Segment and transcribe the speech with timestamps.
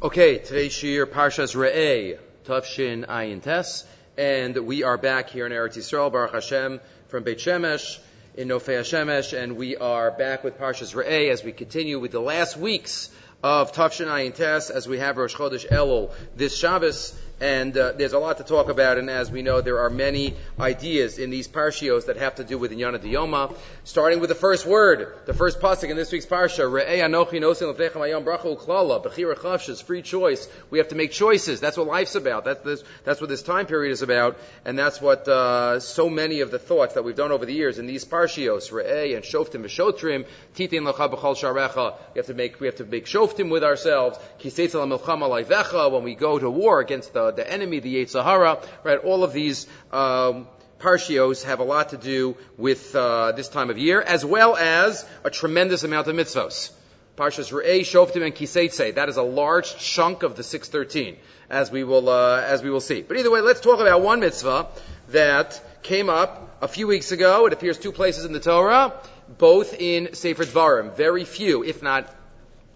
[0.00, 3.84] Okay, today's shir Parshas Re'eh, Tavshin Ayin Tes,
[4.16, 6.78] and we are back here in Eretz Yisrael, Baruch Hashem,
[7.08, 7.98] from Beit Shemesh,
[8.36, 12.20] in Nofei Shemesh, and we are back with Parshas Re'eh as we continue with the
[12.20, 13.10] last weeks
[13.42, 18.12] of Tavshin Ayin Tes, as we have Rosh Chodesh Elul this Shabbos, and uh, there's
[18.12, 21.46] a lot to talk about, and as we know, there are many ideas in these
[21.46, 25.60] parshios that have to do with Inyana Diyoma, starting with the first word, the first
[25.60, 30.02] pasuk in this week's parsha, Re'ei Anochi Nosin Lefechem Ayom Bracha Uklala, Bechira Chavshas, free
[30.02, 30.48] choice.
[30.70, 31.60] We have to make choices.
[31.60, 32.44] That's what life's about.
[32.44, 36.40] That's, this, that's what this time period is about, and that's what uh, so many
[36.40, 39.64] of the thoughts that we've done over the years in these parshios, Re'ei and Shoftim
[39.64, 43.62] V'Shotrim, Titin Lecha B'chol Sharecha, we have to make, we have to make Shoftim with
[43.62, 48.58] ourselves, Kiseitzel HaMilchama Leivecha, when we go to war against the the enemy, the Sahara,
[48.84, 48.98] right?
[48.98, 50.46] All of these um,
[50.78, 55.06] parshios have a lot to do with uh, this time of year, as well as
[55.24, 56.70] a tremendous amount of mitzvos.
[57.16, 58.94] Parshas Re'eh, Shoftim, and Kiseitse.
[58.94, 61.16] That is a large chunk of the 613,
[61.50, 63.02] as we will uh, as we will see.
[63.02, 64.68] But either way, let's talk about one mitzvah
[65.08, 67.46] that came up a few weeks ago.
[67.46, 68.92] It appears two places in the Torah,
[69.36, 70.94] both in Sefer Dvarim.
[70.94, 72.08] Very few, if not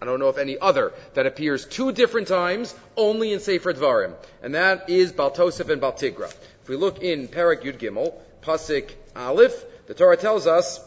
[0.03, 4.13] I don't know if any other that appears two different times only in Sefer Dvarim,
[4.41, 6.29] and that is Baltosef and Baltigra.
[6.61, 10.81] If we look in Parak Yud Gimel, Pasik Aleph, the Torah tells us,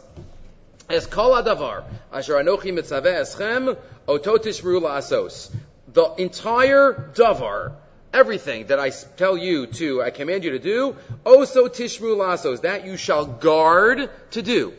[0.90, 5.50] "Es kol adavar asher anochi mitzaveh eschem ototish asos."
[5.94, 7.72] The entire davar,
[8.12, 10.94] everything that I tell you to, I command you to do,
[11.24, 14.74] oso tishmu lasos, that you shall guard to do.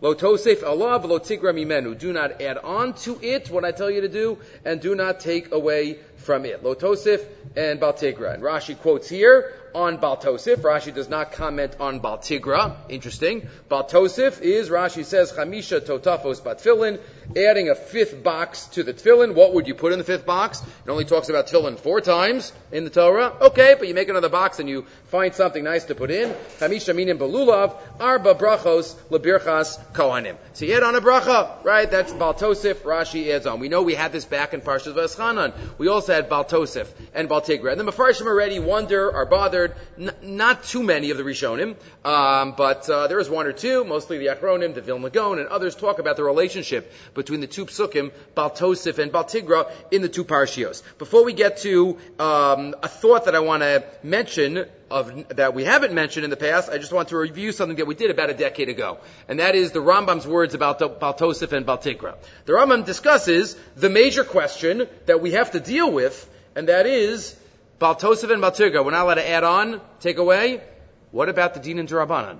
[0.00, 1.98] Lo tosef alav lo tigra mimenu.
[1.98, 5.20] Do not add on to it what I tell you to do, and do not
[5.20, 6.62] take away from it.
[6.62, 7.24] Lo tosef
[7.56, 8.34] and baltigra.
[8.34, 10.56] And Rashi quotes here on Baltosif.
[10.56, 12.76] Rashi does not comment on Baltigra.
[12.88, 13.48] Interesting.
[13.70, 17.00] Baltosif is, Rashi says, Chamisha Totafos Batfilin,
[17.36, 19.34] adding a fifth box to the tefillin.
[19.34, 20.62] What would you put in the fifth box?
[20.62, 23.32] It only talks about tefillin four times in the Torah.
[23.40, 26.30] Okay, but you make another box and you find something nice to put in.
[26.58, 30.36] Chamisha minim belulav, arba brachos lebirchas kohanim.
[30.52, 31.90] So you add on a bracha, right?
[31.90, 32.76] That's Baltosif.
[32.76, 33.60] Rashi adds on.
[33.60, 35.52] We know we had this back in Parshas Vaschanan.
[35.78, 37.72] We also had Baltosif and Baltigra.
[37.72, 42.54] And the Mefarshim already wonder, are bothered, N- not too many of the Rishonim, um,
[42.56, 45.74] but uh, there is one or two, mostly the Achronim, the Vilna Gaon, and others
[45.74, 50.82] talk about the relationship between the two psukim, Baltosif and Baltigra, in the two parshios.
[50.98, 55.64] Before we get to um, a thought that I want to mention of, that we
[55.64, 58.30] haven't mentioned in the past, I just want to review something that we did about
[58.30, 58.98] a decade ago,
[59.28, 62.16] and that is the Rambam's words about Baltosif and Baltigra.
[62.44, 67.36] The Rambam discusses the major question that we have to deal with, and that is
[67.80, 68.84] Baltosif and Baltigra.
[68.84, 70.62] we're not allowed to add on, take away.
[71.10, 72.38] What about the Din and Rabbanan?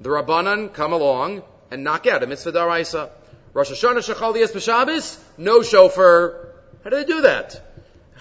[0.00, 3.10] The Rabbanan come along and knock out a mitzvah daraisa.
[3.54, 6.48] Rosh Hashanah Shechal B'Shabbos, no shofar.
[6.82, 7.62] How do they do that?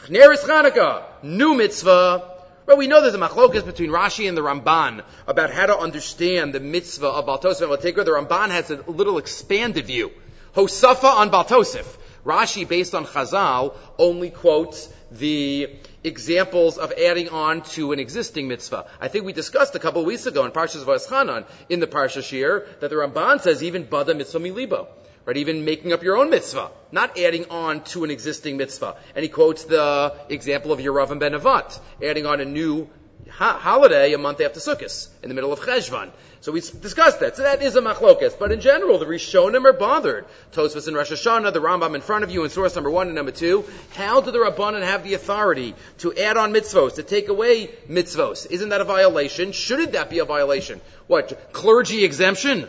[0.05, 2.29] Chneris Chanukah, new mitzvah.
[2.67, 6.53] Well, we know there's a machlokas between Rashi and the Ramban about how to understand
[6.53, 8.05] the mitzvah of Baltosif and Baltigra.
[8.05, 10.11] The Ramban has a little expanded view.
[10.55, 11.87] Hosafa on Baltosif.
[12.23, 15.67] Rashi, based on Chazal, only quotes the
[16.03, 18.85] examples of adding on to an existing mitzvah.
[19.01, 22.23] I think we discussed a couple of weeks ago in Parshas Vayeschanan in the Parsha
[22.23, 24.89] Shir that the Ramban says even bada mitzvah milibo.
[25.25, 28.97] Right, even making up your own mitzvah, not adding on to an existing mitzvah.
[29.15, 32.89] And he quotes the example of Yeravam ben Avat, adding on a new
[33.29, 36.11] ha- holiday a month after Sukkot, in the middle of Cheshvan.
[36.41, 37.37] So we discussed that.
[37.37, 38.37] So that is a machlokas.
[38.37, 40.25] But in general, the Rishonim are bothered.
[40.51, 43.15] Tosfos and Rosh Hashanah, the Rambam in front of you in source number one and
[43.15, 43.63] number two.
[43.95, 48.45] How do the Rabbanan have the authority to add on mitzvos, to take away mitzvos?
[48.51, 49.53] Isn't that a violation?
[49.53, 50.81] Shouldn't that be a violation?
[51.07, 52.67] What, clergy exemption?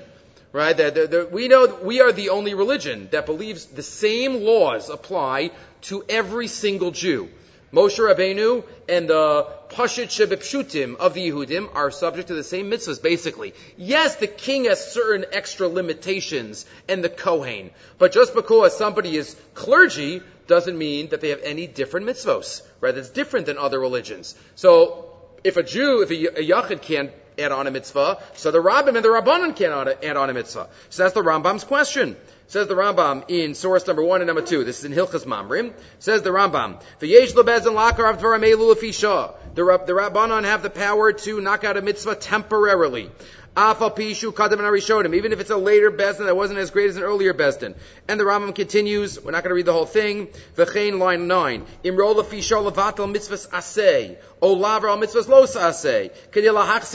[0.55, 0.77] Right?
[0.77, 4.89] The, the, the, we know we are the only religion that believes the same laws
[4.89, 5.51] apply
[5.91, 7.29] to every single Jew.
[7.73, 13.03] Moshe Rabbeinu and the Pashit Shebepshutim of the Yehudim are subject to the same mitzvahs,
[13.03, 13.53] basically.
[13.77, 17.73] Yes, the king has certain extra limitations and the Kohen.
[17.99, 22.63] But just because somebody is clergy doesn't mean that they have any different mitzvahs.
[22.81, 22.97] Right?
[22.97, 24.37] It's different than other religions.
[24.55, 25.11] So,
[25.43, 28.97] if a Jew, if a, a Yachid can't add on a mitzvah, so the Rabbim
[28.97, 30.69] and the Rabbanon can't add on a mitzvah.
[30.91, 32.17] So that's the Rambam's question.
[32.47, 34.65] Says the Rambam in source number one and number two.
[34.65, 35.73] This is in Hilchas Mamrim.
[35.99, 37.43] Says the Rambam, "V'yesh the
[39.93, 43.11] Rabbanon have the power to knock out a mitzvah temporarily.
[43.57, 47.77] Even if it's a later Besdin that wasn't as great as an earlier Besdin.
[48.09, 51.65] And the Rambam continues, we're not going to read the whole thing, V'chein line 9,
[51.85, 53.47] Imrola Fisho Levatel Mitzvahs
[54.43, 54.57] Al
[54.99, 55.55] Mitzvahs Los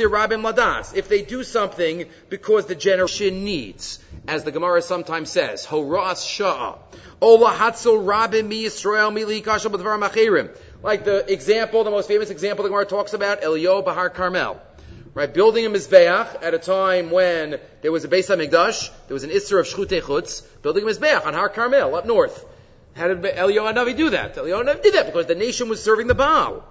[0.10, 0.94] Rabim Ladas.
[0.94, 6.26] If they do something because the generation needs, as the Gemara sometimes says, Horas
[7.22, 10.50] Hatzel Rabim Mi Yisrael Mi B'dvar.
[10.84, 14.60] Like the example, the most famous example the Gemara talks about, Elio Bahar Carmel.
[15.20, 19.26] Right, building a Mizbeach at a time when there was a Beis HaMikdash, there was
[19.26, 22.46] an Isser of Shchutei Chutz, building a Mizbeach on Har Carmel, up north.
[22.96, 24.38] How did Elio Hanavi do that?
[24.38, 26.64] Elio Hanavi did that because the nation was serving the Baal.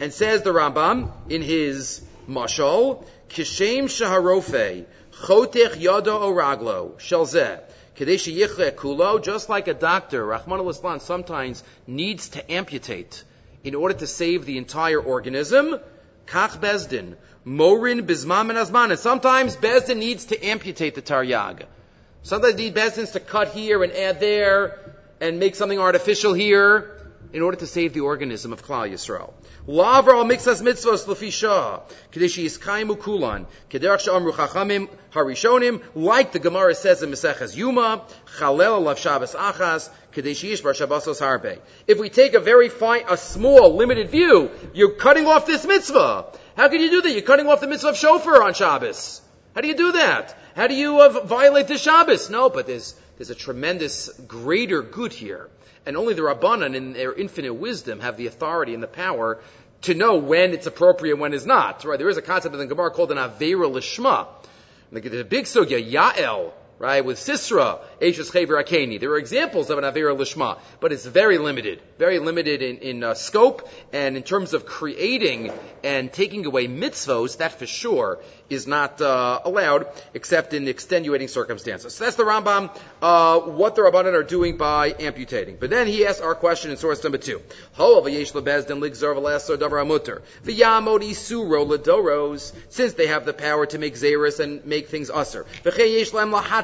[0.00, 7.60] And says the Rambam in his Mashal, Kishem Shaharofe, Chotech Yada Oraglo, Shelzeh,
[7.94, 13.22] Kadesh Kulo, just like a doctor, Rahman al-Islam sometimes needs to amputate
[13.62, 15.78] in order to save the entire organism,
[16.26, 17.14] Kach Bezdin,
[17.46, 18.98] Morin Bismam and Azman.
[18.98, 21.62] Sometimes Bezdin needs to amputate the Taryag.
[22.24, 26.90] Sometimes need Bezdins to cut here and add there and make something artificial here
[27.32, 29.32] in order to save the organism of Klal Yisrael.
[29.68, 36.74] Lavra al mixas mitzvos lefisha, kadeshi yiskaimu kulan, kederach sha'amru chachamim harishonim, like the Gemara
[36.74, 38.04] says in Maseches Yuma,
[38.38, 41.60] chalel alav Shabbos achas, kadeshi yishbar Shabbosos harbe.
[41.86, 46.32] If we take a very fine, a small, limited view, you're cutting off this mitzvah.
[46.56, 47.12] How can you do that?
[47.12, 49.20] You're cutting off the mitzvah of shofar on Shabbos.
[49.54, 50.36] How do you do that?
[50.54, 52.30] How do you uh, violate the Shabbos?
[52.30, 55.50] No, but there's, there's a tremendous greater good here.
[55.84, 59.38] And only the Rabbanan in their infinite wisdom have the authority and the power
[59.82, 61.84] to know when it's appropriate and when it's not.
[61.84, 61.98] Right?
[61.98, 64.26] There is a concept in the Gemara called an Avera Lishma.
[64.90, 67.04] There's a big sugya, Yael, right?
[67.04, 69.00] With Sisra, Eishes Chaver Akeni.
[69.00, 71.80] There are examples of an Avera Lishma, but it's very limited.
[71.98, 75.52] Very limited in, in uh, scope and in terms of creating
[75.82, 78.18] and taking away mitzvos, that for sure
[78.50, 81.94] is not uh, allowed except in extenuating circumstances.
[81.94, 85.56] So that's the Rambam, uh, what the Rabbanan are doing by amputating.
[85.58, 87.40] But then he asks our question in source number two.
[92.68, 95.46] Since they have the power to make Zeris and make things usser.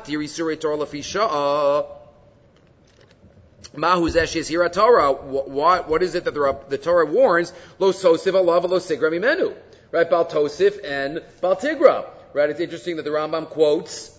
[0.09, 1.83] Uh,
[3.75, 5.13] Mahu zeshis here Torah.
[5.13, 7.53] What, what is it that the, the Torah warns?
[7.79, 9.55] Lo sosiv alav lo sigra mimenu.
[9.91, 12.09] Right, Bal Tosif and Bal Tigra.
[12.33, 14.19] Right, it's interesting that the Rambam quotes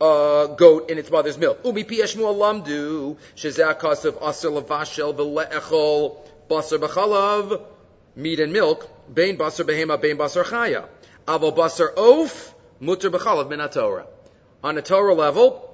[0.00, 1.62] uh, goat in its mother's milk.
[1.62, 2.28] Kasev
[4.28, 6.16] aser lavashel v'le'echol
[6.48, 7.60] b'chalav
[8.16, 9.48] meat and milk behema
[10.44, 10.84] chaya.
[11.26, 14.06] Oaf mutter b'chalav min Torah.
[14.62, 15.70] On a Torah level,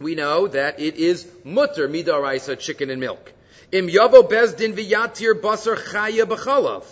[0.00, 3.32] we know that it is mutter midaraisa chicken and milk.
[3.72, 6.84] Im yavo bezdin v'yatir chaya b'chalav.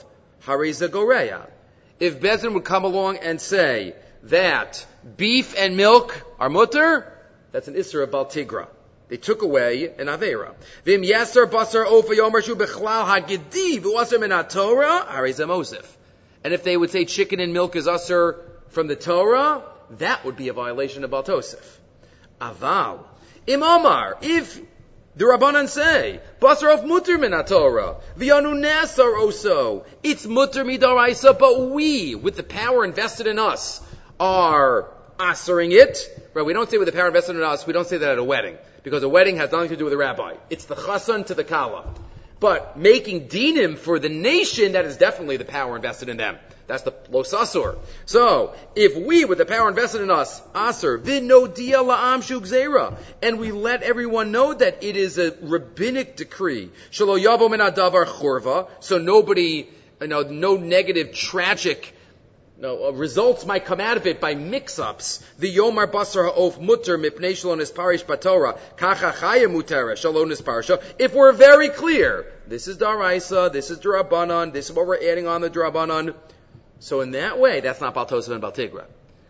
[0.47, 1.47] Hariza Goreya.
[2.00, 3.94] If Bezin would come along and say
[4.25, 4.85] that
[5.16, 7.12] beef and milk are mutter,
[7.52, 8.69] that's an Isra of Baltigra.
[9.08, 10.54] They took away an Avera.
[10.84, 15.84] Vim Yasser Basar Ofa Yomer Shu Bechlal Hagediv Uaser Min Torah Hariza Mosif.
[16.44, 19.62] And if they would say chicken and milk is usher from the Torah,
[19.99, 21.62] that would be a violation of Baltosif.
[22.40, 23.00] Aval.
[23.46, 24.60] Im Omar, if
[25.14, 29.84] the Rabbanan say, Basar of mutter min Torah, v'yanu nasar oso.
[30.02, 33.82] It's mutter midaraisa, but we, with the power invested in us,
[34.23, 34.88] are
[35.19, 35.99] asering it.
[36.33, 36.47] Right?
[36.47, 38.25] We don't say with the power invested in us, we don't say that at a
[38.25, 38.57] wedding.
[38.85, 40.35] Because a wedding has nothing to do with a rabbi.
[40.49, 41.93] It's the chasan to the kala.
[42.38, 46.38] But making dinim for the nation, that is definitely the power invested in them.
[46.69, 47.79] That's the losasur.
[48.07, 53.50] So, if we, with the power invested in us, asur, vinodia la'am shugzera, and we
[53.52, 58.99] let everyone know that it is a rabbinic decree, shalo yavo min adavar churva, so
[58.99, 59.69] nobody,
[60.00, 61.95] you know, no negative, tragic,
[62.62, 65.19] no, uh, results might come out of it by mix-ups.
[65.40, 70.81] The Yomar Basar Ha'of Mutter Mipnei Shalonis Parish Batora Kacha Chaya Mutera Shalonis Parsha.
[70.97, 75.26] If we're very clear, this is Daraisa, this is Durabanan, this is what we're adding
[75.26, 76.14] on the Durabanan.
[76.78, 78.85] So in that way, that's not Baltosif and Baltigra.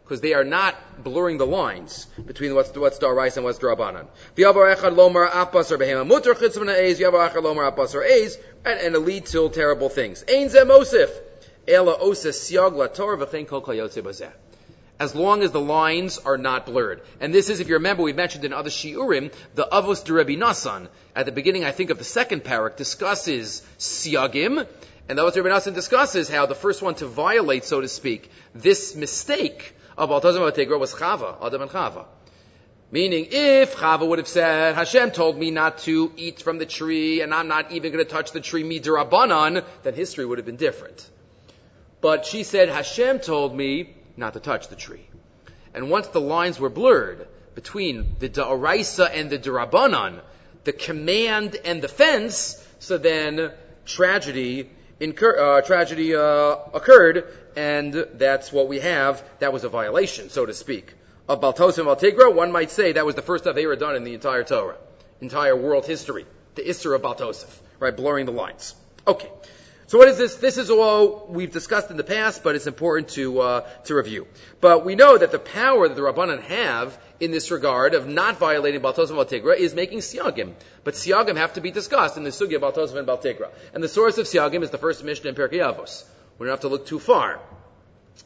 [0.04, 4.08] Because they are not blurring the lines between what's, what's Darais and what's Drabanan.
[4.36, 8.36] V'yavar echad lomar apasar behema mutter chitzvah eiz, v'yavar echad lomar apasar eiz,
[8.66, 10.22] and, and it leads to terrible things.
[10.28, 11.08] Ein zeh
[15.02, 17.02] as long as the lines are not blurred.
[17.20, 20.88] And this is, if you remember, we've mentioned in other shiurim, the Avos de Nassan,
[21.16, 24.66] at the beginning, I think, of the second parak, discusses siagim,
[25.08, 28.30] and the Avos de Nassan discusses how the first one to violate, so to speak,
[28.54, 32.06] this mistake of Baltazim Bategra was Chava, Adam and Chava.
[32.92, 37.22] Meaning, if Chava would have said, Hashem told me not to eat from the tree,
[37.22, 40.56] and I'm not even going to touch the tree midirabanan, then history would have been
[40.56, 41.08] different.
[42.02, 45.06] But she said, Hashem told me not to touch the tree.
[45.72, 50.20] And once the lines were blurred between the Da'araisa and the Darabanan,
[50.64, 53.52] the command and the fence, so then
[53.86, 54.68] tragedy
[55.00, 57.24] incur, uh, tragedy uh, occurred,
[57.56, 59.22] and that's what we have.
[59.38, 60.92] That was a violation, so to speak,
[61.28, 62.34] of Baltos and Baltigra.
[62.34, 64.76] One might say that was the first Avera done in the entire Torah,
[65.20, 68.74] entire world history, the Isser of Baltosif, right, blurring the lines.
[69.06, 69.30] Okay.
[69.92, 70.36] So what is this?
[70.36, 74.26] This is all we've discussed in the past, but it's important to uh, to review.
[74.58, 78.38] But we know that the power that the Rabbanan have in this regard of not
[78.38, 80.54] violating Baltos and Baltigra is making siagim.
[80.82, 83.50] But siagim have to be discussed in the sugya Baltos and Baltigra.
[83.74, 86.04] And the source of siagim is the first Mishnah in Pirkei Avos.
[86.38, 87.38] We don't have to look too far.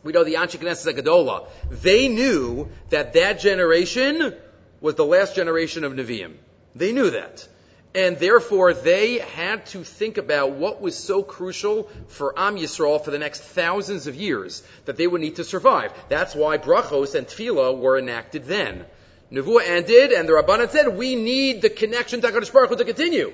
[0.04, 1.48] We know the Anshe Knesset Gadola.
[1.68, 4.36] They knew that that generation
[4.80, 6.34] was the last generation of Nevi'im.
[6.76, 7.48] They knew that.
[7.96, 13.10] And therefore, they had to think about what was so crucial for Am Yisrael for
[13.10, 15.94] the next thousands of years that they would need to survive.
[16.10, 18.84] That's why brachos and tefillah were enacted then.
[19.32, 22.84] Nevuah ended, and the Rabbanan said, we need the connection to HaKadosh Baruch Hu to
[22.84, 23.32] continue.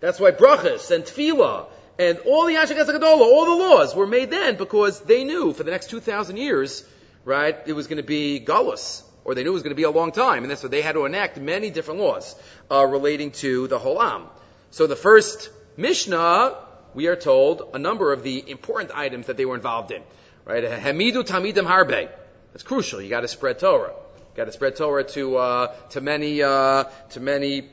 [0.00, 4.30] That's why brachos and tefillah and all the Yashik Gadola, all the laws were made
[4.30, 6.84] then because they knew for the next 2,000 years,
[7.24, 9.84] right, it was going to be galus or they knew it was going to be
[9.84, 12.34] a long time, and that's why they had to enact many different laws
[12.70, 14.26] uh, relating to the whole Am.
[14.70, 16.56] So the first Mishnah,
[16.94, 20.02] we are told a number of the important items that they were involved in.
[20.44, 20.64] Right?
[20.64, 22.08] Hamidu Tamidim Harbe.
[22.52, 23.00] That's crucial.
[23.00, 23.92] You got to spread Torah.
[23.92, 27.68] You got to spread Torah to uh, to many uh, to many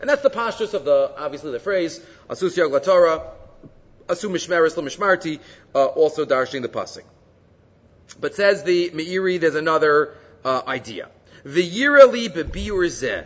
[0.00, 3.32] And that's the postures of the, obviously the phrase, asus yag Torah,
[4.06, 5.40] asu mishmeres l'mishmarti,
[5.74, 7.02] uh, also darshing the pasuk.
[8.20, 11.08] But says the Meiri, there's another uh, idea.
[11.44, 13.24] The yirali bebiur zeh.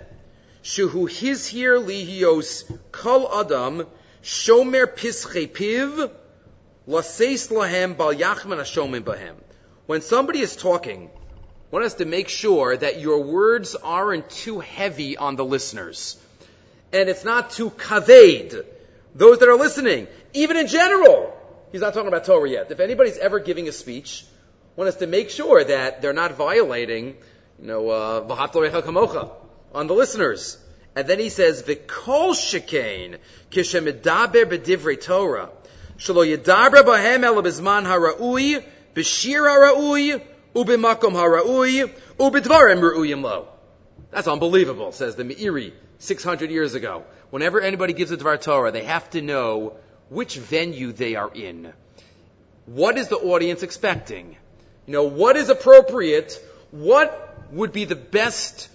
[0.66, 3.86] Shuhu his here lihios kol adam
[4.20, 6.10] shomer pische piv
[6.88, 9.36] laseis lahem bal yachman ashomim bahem.
[9.86, 11.08] When somebody is talking,
[11.70, 16.18] one has to make sure that your words aren't too heavy on the listeners.
[16.92, 18.56] And it's not too kaved.
[19.14, 21.32] Those that are listening, even in general,
[21.70, 22.72] he's not talking about Torah yet.
[22.72, 24.24] If anybody's ever giving a speech,
[24.74, 27.18] one has to make sure that they're not violating,
[27.60, 29.45] you know, uh,
[29.76, 30.58] on the listeners.
[30.96, 33.18] And then he says, "V'kol shekain
[33.50, 35.50] kishemidaber b'divrei Torah
[35.98, 38.64] shelo yedaber bahem el b'zman hara'ui
[38.94, 40.22] b'shir hara'ui
[40.54, 43.48] u'b'makom hara'ui u'b'dvarim ra'uyim lo."
[44.10, 47.04] That's unbelievable, says the Meiri 600 years ago.
[47.28, 49.76] Whenever anybody gives a Dvar Torah, they have to know
[50.08, 51.72] which venue they are in.
[52.64, 54.36] What is the audience expecting?
[54.86, 56.40] You know, what is appropriate?
[56.70, 58.68] What would be the best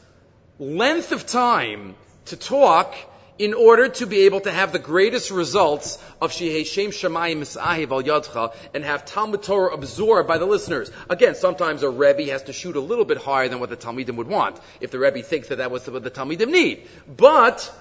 [0.61, 2.95] length of time to talk
[3.39, 7.89] in order to be able to have the greatest results of Shehei Shem Shemayim Misahiv
[7.89, 10.91] al Yadcha and have Talmud Torah absorbed by the listeners.
[11.09, 14.17] Again, sometimes a Rebbe has to shoot a little bit higher than what the Talmidim
[14.17, 16.87] would want, if the Rebbe thinks that that was what the Talmidim need.
[17.07, 17.73] But,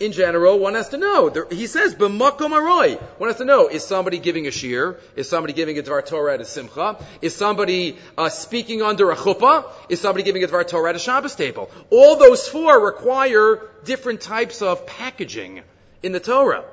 [0.00, 1.28] in general, one has to know.
[1.28, 3.00] There, he says, b'makom aroi.
[3.18, 4.98] One has to know, is somebody giving a shir?
[5.16, 7.04] Is somebody giving a Dvar Torah at a simcha?
[7.20, 9.64] Is somebody uh, speaking under a chuppah?
[9.88, 11.70] Is somebody giving a Dvar Torah at a Shabbos table?
[11.90, 15.62] All those four require different types of packaging
[16.02, 16.64] in the Torah.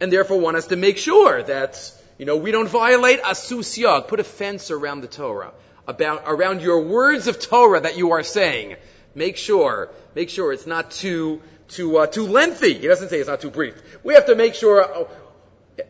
[0.00, 4.08] And therefore one has to make sure that, you know, we don't violate asus yag.
[4.08, 5.52] Put a fence around the Torah.
[5.86, 8.76] About, around your words of Torah that you are saying.
[9.14, 12.74] Make sure, make sure it's not too too uh, too lengthy.
[12.74, 13.74] He doesn't say it's not too brief.
[14.02, 15.04] We have to make sure uh,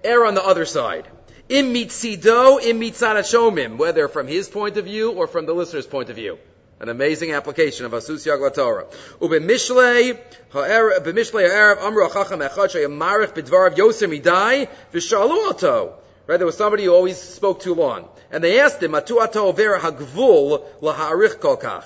[0.03, 1.07] err on the other side.
[1.49, 5.87] Im mitzido, im mitzad shomim, whether from his point of view or from the listener's
[5.87, 6.39] point of view.
[6.81, 8.87] An amazing application of Asus Yag Torah.
[9.21, 10.19] B'mishlei
[10.53, 15.95] ha'erev amru ha'chacham echad sheyamarich b'dvarav yoser midai v'shalu oto.
[16.27, 18.09] Right, there was somebody who always spoke too long.
[18.31, 21.85] And they asked him, Atu ato vera hagvul laha'arich kolkach.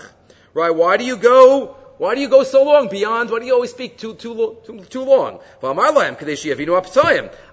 [0.55, 3.31] Right, why do you go why do you go so long beyond?
[3.31, 5.41] Why do you always speak too too too, too long?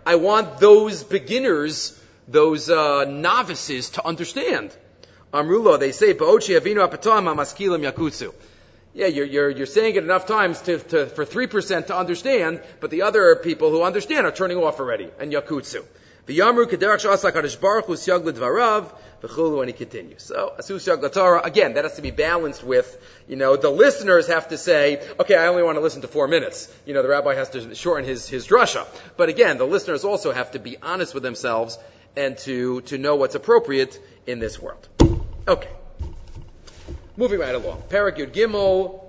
[0.06, 4.75] I want those beginners, those uh, novices, to understand.
[5.34, 6.14] Amrulo, they say.
[8.94, 12.92] Yeah, you're, you're, you're saying it enough times to, to, for 3% to understand, but
[12.92, 15.84] the other people who understand are turning off already, and yakutsu.
[16.27, 18.91] V'yamru kederach sh'asa kadosh baruch hu siyag l'dvarav,
[19.22, 20.24] v'chulu, and he continues.
[20.24, 24.27] So, asu siyag Torah, again, that has to be balanced with, you know, the listeners
[24.27, 26.74] have to say, okay, I only want to listen to four minutes.
[26.86, 28.88] You know, the rabbi has to shorten his, his drasha.
[29.17, 31.77] But again, the listeners also have to be honest with themselves
[32.15, 34.88] and to, to know what's appropriate in this world.
[35.48, 35.70] Okay.
[37.17, 37.84] Moving right along.
[37.89, 39.03] Parak Yud Gimel,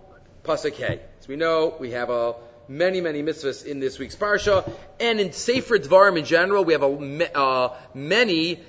[0.45, 1.01] Pasuk Hey.
[1.21, 2.35] As we know, we have a
[2.69, 4.69] many, many mitzvahs in this week's parsha,
[5.01, 8.61] and in Sefer Dvarim in general, we have a, uh, many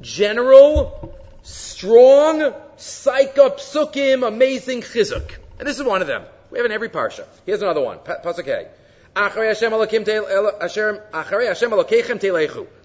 [0.00, 5.30] general, strong, psycha psukim, amazing chizuk.
[5.58, 6.24] And this is one of them.
[6.50, 7.26] We have in every parsha.
[7.46, 7.98] Here's another one.
[7.98, 8.68] Pasuk Hey.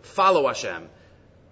[0.02, 0.90] Follow Hashem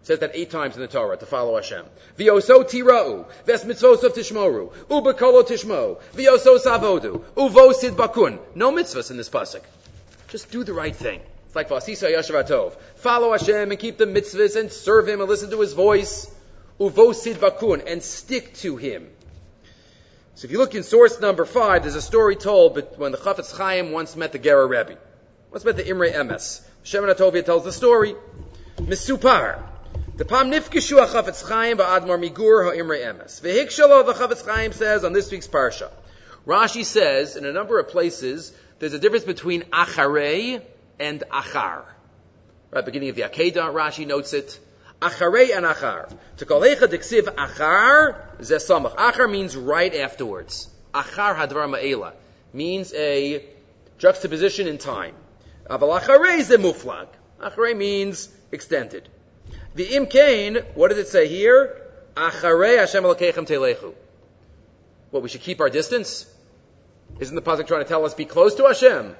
[0.06, 1.84] says that eight times in the Torah to follow Hashem.
[2.16, 8.38] V'yoso tira'u, ves tishmoru, ubekolo tishmo, v'yoso savodu, uvosid bakun.
[8.54, 9.64] No mitzvahs in this pasuk.
[10.28, 11.22] Just do the right thing.
[11.48, 12.78] It's like vasisa yashavatov.
[12.98, 16.32] Follow Hashem and keep the mitzvahs and serve Him and listen to His voice.
[16.80, 19.10] Uvosid bakun and stick to Him.
[20.36, 23.18] So if you look in source number five, there's a story told but when the
[23.18, 25.00] Chafetz Chaim once met the Gerrer Rebbe.
[25.50, 26.62] Once met the Imre Emes.
[26.84, 28.14] Shemin Atovia tells the story.
[28.78, 29.64] Misupar.
[30.18, 33.42] The Pam Nifkishu HaChavetz Chaim Ba'admar Migur HaImre Emes.
[33.42, 35.92] V'hikshalo the Chavetz Chaim says on this week's Parsha.
[36.48, 40.62] Rashi says in a number of places there's a difference between Acharei
[41.02, 41.84] and Achar.
[42.72, 44.58] Right, beginning of the Akedah, Rashi notes it.
[45.02, 46.10] Acharei and Achar.
[46.38, 48.96] To Kolecha Diksiv Achar Zesamach.
[48.96, 50.70] Achar means right afterwards.
[50.94, 52.14] Achar Hadvar Ma'ela
[52.54, 53.46] means a
[53.98, 55.16] juxtaposition in time.
[55.70, 57.10] Aval Acharei Zemuflag.
[57.42, 59.10] Acharei means extended.
[59.76, 61.82] The imkain, what does it say here?
[62.16, 63.94] Acharei Hashem Elokechem telechu.
[65.12, 66.26] What, we should keep our distance?
[67.20, 69.14] Isn't the pasuk trying to tell us be close to Hashem?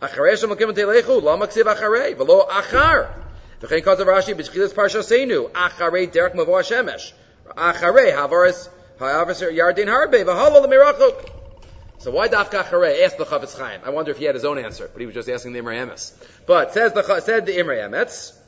[0.00, 3.12] Acharei Hashem Elokechem telechu, la maksiv acharei, velo achar.
[3.60, 7.12] V'chein kazav Rashi b'shchilas parsha seinu, acharei derek mavo Hashemesh.
[7.54, 11.28] Acharei havaris, havaris yardin harbe, v'halo l'mirachuk.
[11.98, 13.04] So why dafka acharei?
[13.04, 13.82] Asked the Chavetz Chaim.
[13.84, 15.74] I wonder if he had his own answer, but he was just asking the Imre
[15.74, 16.14] Emes.
[16.46, 18.38] But says the said the Imre Emes.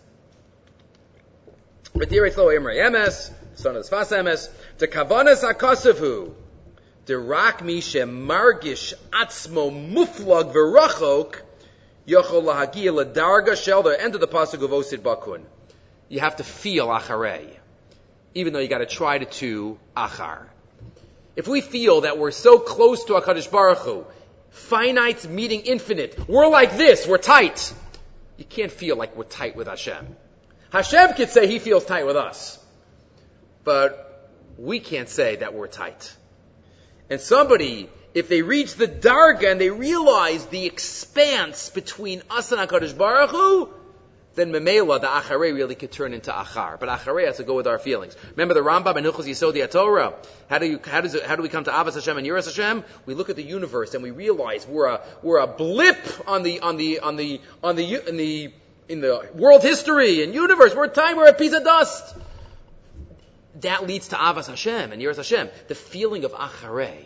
[1.95, 6.35] V'diretz lo Imre Emes, son of Sfas Emes, to kavanas akasavu,
[7.07, 11.37] derak mi shemargish atzmo muflag v'rachok,
[12.05, 15.43] yochol lahagia ladarga shel, the end of the pasuk of Osid Bakun.
[16.09, 17.47] You have to feel acharei,
[18.35, 20.49] even though you got to try to to achar.
[21.37, 24.05] If we feel that we're so close to Hakadosh Baruch Hu,
[24.51, 27.73] finite meeting infinite, we're like this, we're tight.
[28.37, 30.17] You can't feel like we're tight with Hashem.
[30.75, 32.59] Hashem could say he feels tight with us.
[33.63, 36.13] But we can't say that we're tight.
[37.09, 42.61] And somebody, if they reach the Darga and they realize the expanse between us and
[42.61, 43.69] HaKadosh Baruch Hu,
[44.35, 46.81] then Memela, the Acharei really could turn into Achar.
[46.81, 48.17] But Acharei has to go with our feelings.
[48.33, 50.15] Remember the Rambam and Hilchos Yisodi Torah?
[50.51, 52.47] How do you, how does it, how do we come to Avos Hashem and Yiras
[52.47, 52.83] Hashem?
[53.07, 56.59] We look at the universe and we realize we're a, we're a blip on the,
[56.61, 58.53] on the, on the, on the, in the,
[58.89, 60.75] in the world history and universe.
[60.75, 62.17] We're a time, we're a piece of dust.
[63.61, 65.49] That leads to Avas Hashem and Yiras Hashem.
[65.69, 67.05] The feeling of Acharei,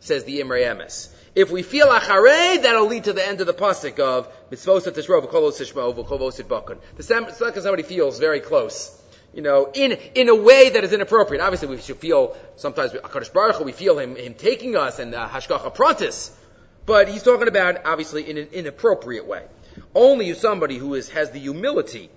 [0.00, 1.12] says the Imre Emes.
[1.34, 5.24] If we feel Acharei, that'll lead to the end of the pasuk of Mitzvosat Tishro
[5.24, 6.78] v'kolos tishmo v'kovosit bakun.
[6.96, 8.96] The second somebody feels very close.
[9.32, 11.40] You know, in, in a way that is inappropriate.
[11.40, 15.14] Obviously, we should feel, sometimes, HaKadosh Baruch Hu, we feel him, him taking us and
[15.14, 16.32] uh, Hashgacha Prontis.
[16.84, 19.44] But he's talking about, obviously, in an inappropriate way.
[19.94, 22.10] Only somebody who is, has the humility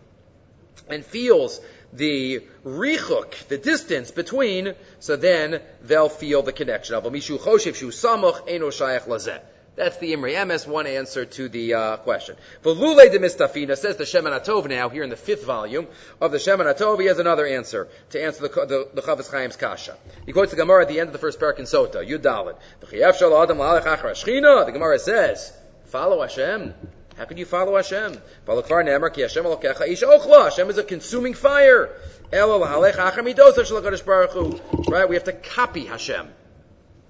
[0.90, 1.62] and feels
[1.94, 7.04] the richuk, the distance between, so then they'll feel the connection of.
[9.76, 12.36] That's the Imre Emes, one answer to the uh, question.
[12.64, 15.88] V'lule de mistafina, says the Shemin now, here in the fifth volume
[16.22, 19.56] of the Shemin Atov, he has another answer to answer the, the, the Chavetz Chaim's
[19.56, 19.98] kasha.
[20.28, 22.56] He quotes the Gemara at the end of the first parak in Sota, Yud Dalet.
[24.66, 26.76] The Gemara says, follow Hashem,
[27.18, 28.18] How can you follow Hashem?
[28.46, 28.70] Hashem
[30.70, 31.90] is a consuming fire.
[34.88, 35.10] Right?
[35.10, 36.30] We have to copy Hashem.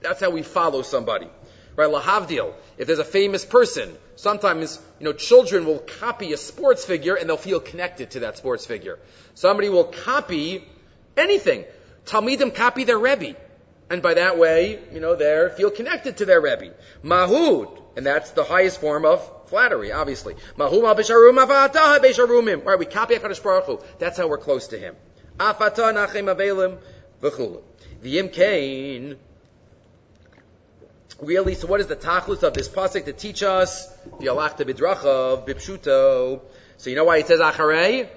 [0.02, 1.30] That's how we follow somebody.
[1.76, 1.90] Right?
[1.90, 2.54] Lahavdil.
[2.78, 7.30] If there's a famous person, sometimes, you know, children will copy a sports figure and
[7.30, 9.00] they'll feel connected to that sports figure.
[9.36, 10.68] Somebody will copy
[11.16, 11.64] anything.
[12.06, 13.36] Talmidim copy their Rebbe.
[13.90, 16.74] And by that way, you know, they feel connected to their Rebbe.
[17.02, 17.70] Mahud.
[17.96, 20.36] And that's the highest form of flattery, obviously.
[20.58, 20.82] Mahum
[22.66, 23.80] Right, we copy HaKadosh Baruch Hu.
[24.00, 24.96] That's how we're close to him.
[25.38, 26.80] Afata nachem avelim
[27.22, 27.62] v'chulu.
[28.04, 29.18] V'yim.
[31.22, 33.88] Really, so what is the tachlus of this pasuk to teach us?
[34.20, 36.42] The alachta bidrachav bipshuto.
[36.78, 38.10] So you know why it says acharei?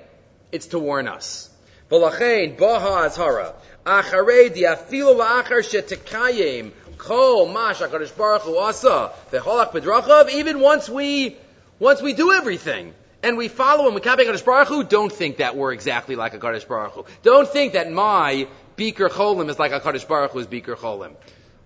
[0.52, 1.50] It's to warn us.
[1.90, 3.52] V'lachein azhara.
[3.84, 10.30] Acharei la'achar shetekayim Kol Mash HaKadosh Baruch Hu Asa V'Cholach Bedrachav.
[10.30, 11.36] Even once we
[11.78, 15.38] once we do everything and we follow him, we copy HaKadosh Baruch Hu, don't think
[15.38, 17.04] that we're exactly like a Kadosh Baruch Hu.
[17.22, 21.14] Don't think that my Beaker Cholim is like a Kadosh Baruch Hu's Beaker Cholim.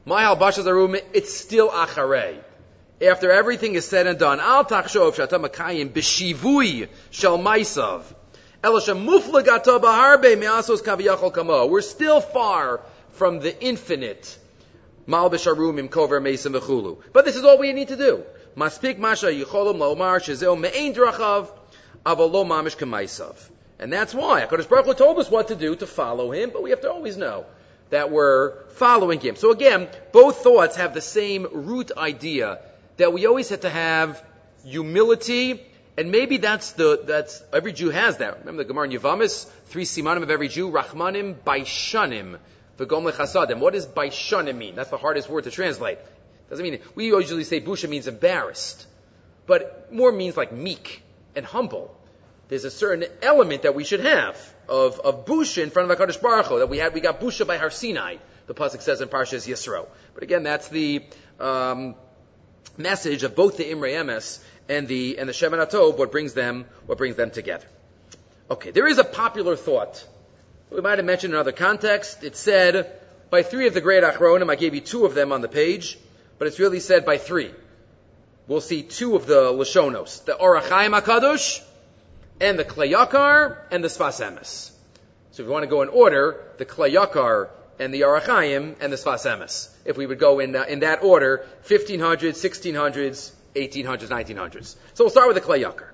[0.05, 2.39] My Halbashas Arum, it's still Acharei.
[3.03, 8.03] After everything is said and done, Al Tachshov Shatam Makayim B'Shivui Shel Maisav.
[11.71, 12.81] We're still far
[13.13, 14.39] from the infinite
[15.11, 15.29] But
[17.25, 18.25] this is all we need to do.
[18.57, 21.49] Maspik Masha Yicholim Me'ein Drachav
[22.07, 23.51] Avalo Mamish.
[23.79, 26.63] And that's why HaKadosh Baruch Hu told us what to do to follow Him, but
[26.63, 27.47] we have to always know
[27.91, 29.37] that we're following Him.
[29.37, 32.61] So again, both thoughts have the same root idea
[32.99, 34.23] that we always have to have
[34.65, 35.67] humility
[36.01, 38.39] and maybe that's the, that's, every Jew has that.
[38.41, 42.39] Remember the Gemara in Yavamis, three simanim of every Jew, Rachmanim, Baishanim,
[42.81, 43.59] V'gom lechasadim.
[43.59, 44.75] What does baishanim mean?
[44.75, 45.99] That's the hardest word to translate.
[46.49, 48.87] Doesn't mean, we usually say busha means embarrassed.
[49.47, 51.03] But more means like meek
[51.37, 51.97] and humble.
[52.49, 54.37] There's a certain element that we should have
[54.69, 57.47] of, of busha in front of HaKadosh Baruch Hu, that we had, we got busha
[57.47, 58.17] by Har Sinai.
[58.47, 59.87] The Pasuk says in Parshas Yisro.
[60.15, 61.05] But again, that's the,
[61.39, 61.95] um,
[62.77, 66.67] message of both the Imre Emes and the, and the Shemin Atov, what brings them,
[66.87, 67.67] what brings them together.
[68.51, 70.05] Okay, there is a popular thought
[70.71, 72.23] we might have mentioned in another context.
[72.23, 72.93] it said
[73.29, 74.51] by three of the great Achronim.
[74.51, 75.99] I gave you two of them on the page,
[76.39, 77.51] but it's really said by three.
[78.47, 81.63] We'll see two of the Lashonos, the Ohr HaChaim HaKadosh,
[82.41, 84.71] and the Kli Yakar, and the Sfas Emes.
[85.33, 88.77] So if you want to go in order, the Kli Yakar, and the Ohr HaChaim,
[88.81, 89.71] and the Sfas Emes.
[89.85, 94.77] If we would go in, uh, in that order, 1500s, 1600s, 1800s, 1900s.
[94.95, 95.91] So we'll start with the Kli Yakar.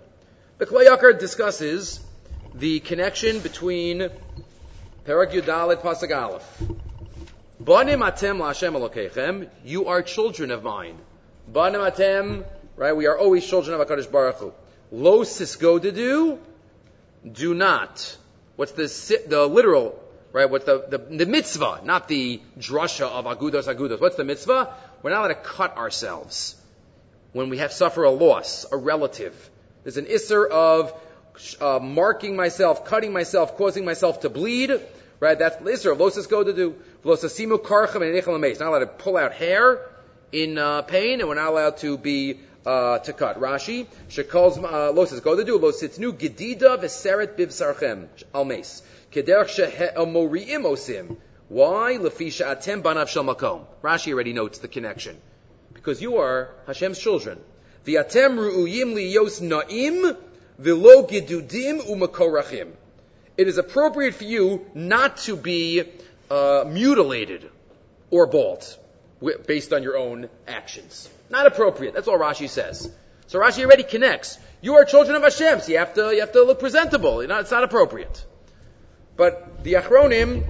[0.58, 2.00] The Kli Yakar discusses
[2.54, 4.10] the connection between
[5.06, 6.62] Perek Yudalit Pasuk Aleph.
[7.60, 9.48] Banim atem la'Hashem Elokechem.
[9.64, 10.98] You are children of mine.
[11.46, 12.44] Banim atem.
[12.74, 12.96] Right.
[12.96, 14.52] We are always children of Hakadosh Baruch Hu.
[14.90, 16.40] Lo sisgodedu.
[17.30, 18.16] Do not.
[18.56, 19.96] What's the the literal?
[20.32, 20.50] Right.
[20.50, 21.82] What's the, the the mitzvah?
[21.84, 24.00] Not the drasha of agudos agudos.
[24.00, 24.74] What's the mitzvah?
[25.04, 26.56] We're not allowed to cut ourselves
[27.32, 29.50] when we have suffer a loss, a relative.
[29.84, 30.92] There's an isser of
[31.60, 34.80] uh, marking myself, cutting myself, causing myself to bleed.
[35.18, 35.38] Right?
[35.38, 35.96] That's Isra.
[35.96, 36.74] Losas go to do.
[37.04, 39.80] Losasimu karcham and enichel Not allowed to pull out hair
[40.32, 43.40] in uh, pain, and we're not allowed to be uh, to cut.
[43.40, 51.16] Rashi shekals uh, losas go to do lositnu gedida v'seret bivsarchem almes kederach she'emoriim osim.
[51.48, 53.66] Why lefisha atem banav shel makom?
[53.82, 55.16] Rashi already notes the connection
[55.72, 57.38] because you are Hashem's children.
[57.84, 60.16] The V'atem ru'uyim liyos na'im
[60.60, 62.72] v'lo gedudim u'makorachim
[63.36, 65.84] it is appropriate for you not to be
[66.30, 67.48] uh, mutilated
[68.10, 68.76] or bald
[69.46, 71.08] based on your own actions.
[71.30, 71.94] Not appropriate.
[71.94, 72.90] That's all Rashi says.
[73.26, 74.38] So Rashi already connects.
[74.60, 77.20] You are children of Hashem, so you have to, you have to look presentable.
[77.20, 78.24] It's not appropriate.
[79.16, 80.44] But the Achronim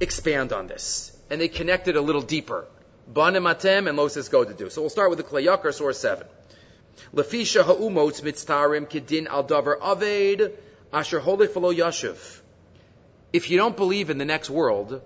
[0.00, 2.66] expand on this, and they connect it a little deeper.
[3.06, 4.68] Banim atem and Loses go to do.
[4.70, 6.26] So we'll start with the Kli Yakar, source 7.
[7.14, 10.52] Mitztarim kedin al davar aved
[10.92, 12.40] Asher Yashiv.
[13.32, 15.02] If you don't believe in the next world,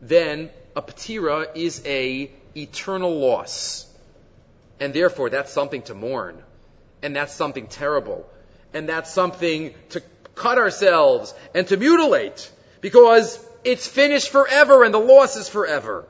[0.00, 3.86] then a patira is a eternal loss.
[4.78, 6.42] And therefore that's something to mourn.
[7.02, 8.28] And that's something terrible.
[8.72, 10.02] And that's something to
[10.34, 12.50] cut ourselves and to mutilate.
[12.80, 16.06] Because it's finished forever and the loss is forever.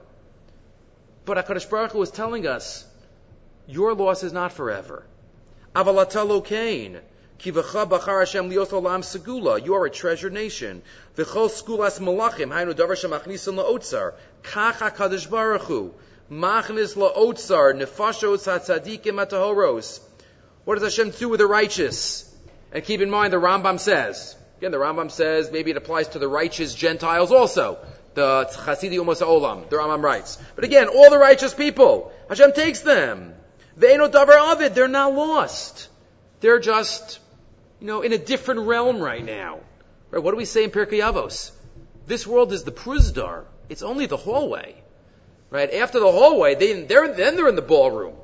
[1.24, 2.86] But HaKadosh Baruch Hu is telling us,
[3.70, 5.04] your loss is not forever.
[6.44, 7.00] Kain.
[7.42, 7.59] You
[9.74, 10.83] are a treasure nation.
[17.74, 20.00] Nefashos.
[20.64, 22.37] What does Hashem do with the righteous?
[22.72, 26.18] And keep in mind the Rambam says, again, the Rambam says maybe it applies to
[26.18, 27.78] the righteous Gentiles also.
[28.12, 30.37] The Chasidi Umos Olam, the Rambam writes.
[30.56, 33.35] But again, all the righteous people, Hashem takes them.
[33.76, 35.88] They're not lost.
[36.40, 37.20] They're just,
[37.80, 39.61] you know, in a different realm right now.
[40.11, 40.22] Right?
[40.22, 41.52] What do we say in Pirkei Avos?
[42.06, 43.44] This world is the Pruzdar.
[43.68, 44.74] It's only the hallway.
[45.50, 45.72] Right?
[45.74, 48.14] After the hallway, they, they're, then they're in the ballroom.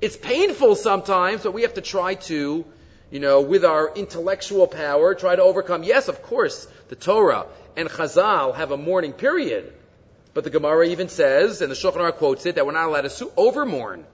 [0.00, 2.64] It's painful sometimes, but we have to try to,
[3.10, 5.82] you know, with our intellectual power, try to overcome.
[5.82, 9.72] Yes, of course, the Torah and Chazal have a mourning period.
[10.34, 13.26] But the Gemara even says, and the Shulchan quotes it, that we're not allowed to
[13.26, 14.04] overmourn.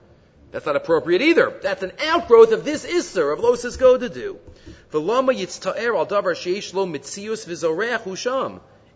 [0.51, 1.53] That's not appropriate either.
[1.61, 4.39] That's an outgrowth of this Isser of Losis Go to do.
[4.93, 5.21] Lo.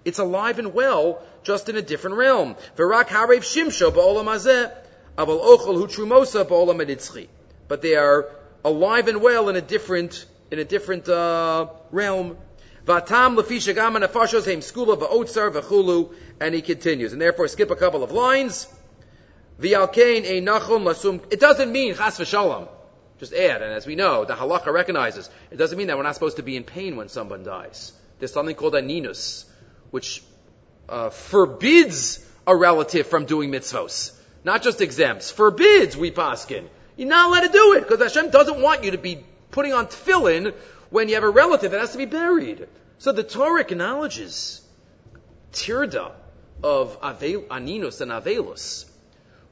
[0.06, 2.56] It's alive and well, just in a different realm.
[7.68, 8.26] But they are
[8.64, 12.38] alive and well in a different, in a different, uh, realm.
[16.42, 17.14] And he continues.
[17.14, 18.68] And therefore skip a couple of lines.
[19.62, 22.68] It doesn't mean chas v'shalom.
[23.20, 26.14] Just add, and as we know, the halacha recognizes, it doesn't mean that we're not
[26.14, 27.92] supposed to be in pain when someone dies.
[28.18, 29.46] There's something called a ninus,
[29.92, 30.24] which
[30.88, 34.14] uh, forbids a relative from doing mitzvos.
[34.46, 36.70] Not just exempts, forbids we paskin.
[36.96, 39.88] You're not allowed to do it, because Hashem doesn't want you to be putting on
[39.88, 40.54] tefillin
[40.90, 42.68] when you have a relative that has to be buried.
[43.00, 44.62] So the Torah acknowledges
[45.52, 46.14] tirda
[46.64, 48.89] of aninus and avelus.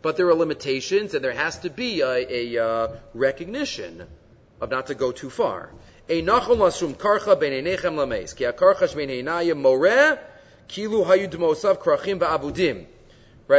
[0.07, 4.07] But there are limitations, and there has to be a, a uh, recognition
[4.61, 5.69] of not to go too far.
[6.07, 6.25] Right,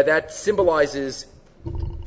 [0.06, 1.26] that symbolizes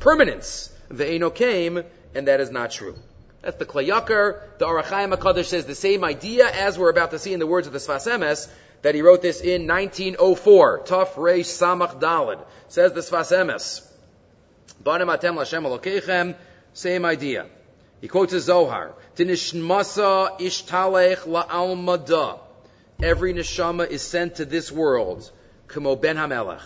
[0.00, 0.72] permanence.
[0.88, 2.96] The Eno came, and that is not true.
[3.42, 4.58] That's the Kli Yakar.
[4.58, 7.46] The Ohr HaChaim HaKadosh says the same idea as we're about to see in the
[7.46, 8.50] words of the Sfas Emes,
[8.82, 10.80] that he wrote this in 1904.
[10.80, 12.44] Tuf Reish Samach Dalid.
[12.66, 13.86] Says the Sfas Emes.
[14.82, 16.34] Banim atem Lashem Elokeichem,
[16.72, 17.46] same idea.
[18.00, 18.94] He quotes a Zohar.
[19.16, 22.40] Tinishmasa ishtalech la'almada.
[23.00, 25.30] Every neshama is sent to this world.
[25.68, 26.62] Kamo ben hamelech.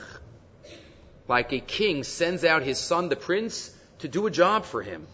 [1.29, 5.07] Like a king sends out his son, the prince, to do a job for him.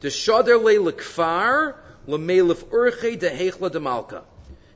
[0.00, 1.76] Deshader le lekfar
[2.06, 4.22] lemelif urche dehechla demalka.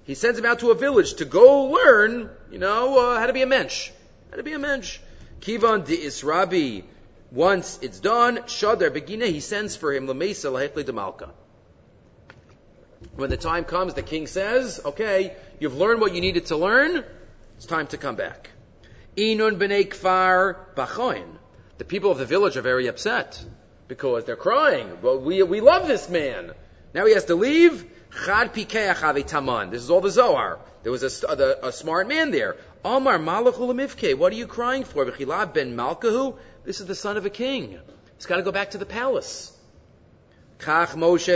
[0.04, 3.32] He sends him out to a village to go learn, you know, uh, how to
[3.32, 3.90] be a mensch.
[4.30, 5.00] How to be a mensch.
[5.40, 6.84] Kivan de Israbi
[7.34, 11.30] once it's done, Shadar Begina, he sends for him, Lamesa Lahekli Demalka.
[13.16, 17.04] When the time comes, the king says, okay, you've learned what you needed to learn,
[17.56, 18.50] it's time to come back.
[19.16, 21.26] Inun b'nei kfar bachoin.
[21.78, 23.44] The people of the village are very upset
[23.88, 24.98] because they're crying.
[25.02, 26.52] Well, we, we love this man.
[26.94, 27.90] Now he has to leave.
[28.24, 29.70] Chad taman.
[29.70, 30.60] This is all the Zohar.
[30.84, 32.56] There was a, a, a smart man there.
[32.84, 35.04] Amar malachul What are you crying for?
[35.04, 36.36] ben malkahu.
[36.64, 37.78] This is the son of a king.
[38.16, 39.52] He's got to go back to the palace.
[40.58, 41.28] Moshe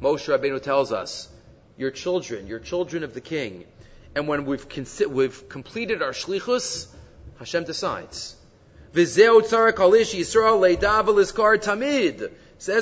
[0.00, 1.28] Rabbeinu tells us,
[1.76, 3.64] your children, your children of the king.
[4.14, 6.86] And when we've, consi- we've completed our shlichus,
[7.38, 8.36] Hashem decides.
[8.94, 9.14] Says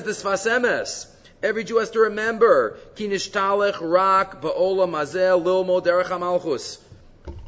[0.03, 1.07] the Sfas Emes.
[1.43, 6.79] Every Jew has to remember, ki nishtalech rak ba'olam azel lilmo derech.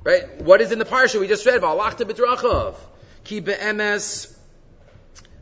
[0.07, 0.41] Right?
[0.41, 1.61] What is in the parsha we just read?
[1.63, 2.77] V'alachta b'drachav.
[3.25, 4.33] Ki be'emes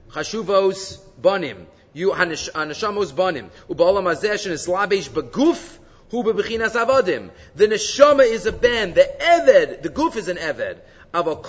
[0.09, 1.67] chashuvos banim.
[1.93, 3.51] You haneshamos banim.
[3.69, 5.77] U'ba'olam hazeh sheneslabesh beguf
[6.11, 7.29] hu bebechinas avadim.
[7.57, 8.95] The neshama is a ben.
[8.95, 10.79] The eved, the guf is an eved.
[11.13, 11.43] But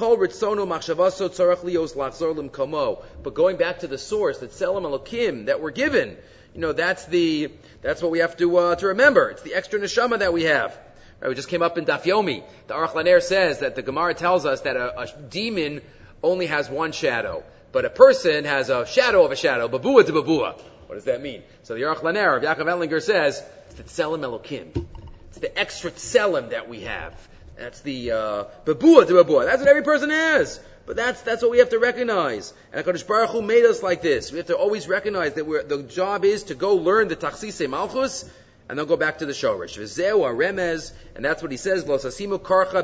[3.34, 6.18] going back to the source, that selam elokim, that we're given,
[6.54, 7.50] you know, that's the,
[7.82, 9.30] that's what we have to, uh, to remember.
[9.30, 10.78] It's the extra neshama that we have.
[11.22, 12.44] Right, we just came up in Dafyomi.
[12.68, 15.82] The Aruch LaNer says that the Gemara tells us that a, a, demon
[16.22, 20.12] only has one shadow, but a person has a shadow of a shadow, babua to
[20.12, 20.60] babua.
[20.88, 21.44] What does that mean?
[21.64, 24.86] So the Aruch LaNer of Yaakov Ettlinger says it's the tselem elokim.
[25.30, 27.14] It's the extra tselem that we have.
[27.58, 29.46] That's the uh, babua to babua.
[29.46, 30.60] That's what every person has.
[30.86, 32.54] But that's that's what we have to recognize.
[32.72, 34.32] And Hakadosh Baruch Hu made us like this.
[34.32, 38.30] We have to always recognize that the job is to go learn the Tachsise Malchus
[38.68, 39.78] and they'll go back to the shorish.
[39.78, 41.86] Remez, and that's what he says.
[41.86, 42.84] Lo sasimu karcha.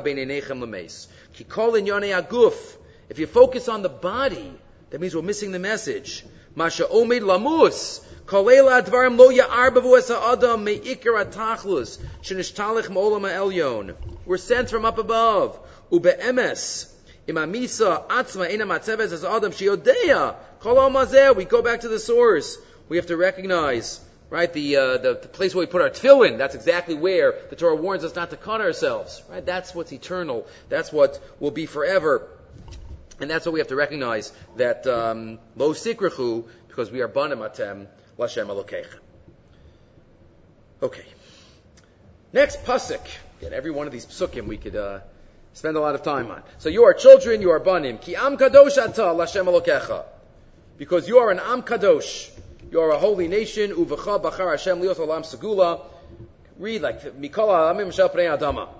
[1.34, 2.76] Kikol in aguf.
[3.08, 4.52] If you focus on the body,
[4.90, 6.24] that means we're missing the message.
[6.54, 8.04] Masha omed lamus.
[8.26, 11.98] Kolela advarim lo ya'ar bavu adam me'ikar atachlus.
[12.22, 13.94] Shenishtalech mo'olam elyon.
[14.24, 15.58] We're sent from up above.
[15.90, 16.92] Ube'emes.
[17.26, 20.36] Imamisa atzma ina matzeves as adam shiodea.
[20.60, 22.56] Kol We go back to the source.
[22.88, 24.00] We have to recognize,
[24.32, 26.38] right, the, uh, the, the place where we put our tefillin.
[26.38, 29.44] That's exactly where the Torah warns us not to cut ourselves, right?
[29.44, 30.46] That's what's eternal.
[30.70, 32.26] That's what will be forever.
[33.20, 37.86] And that's what we have to recognize that um, lo because we are banim atem
[38.18, 38.86] lashem alokech.
[40.82, 41.04] Okay.
[42.32, 43.06] Next pasuk.
[43.38, 45.00] Again, every one of these psukim we could uh,
[45.52, 46.42] spend a lot of time on.
[46.56, 47.98] So you are children, you are banim.
[47.98, 50.06] Ki am kadosh ata lashem alokecha.
[50.78, 52.30] Because you are an am kadosh.
[52.72, 53.72] You are a holy nation.
[53.72, 55.82] Uvacha bachar Hashem lios olam segula.
[56.58, 58.70] Read like Mikol Shel Adama.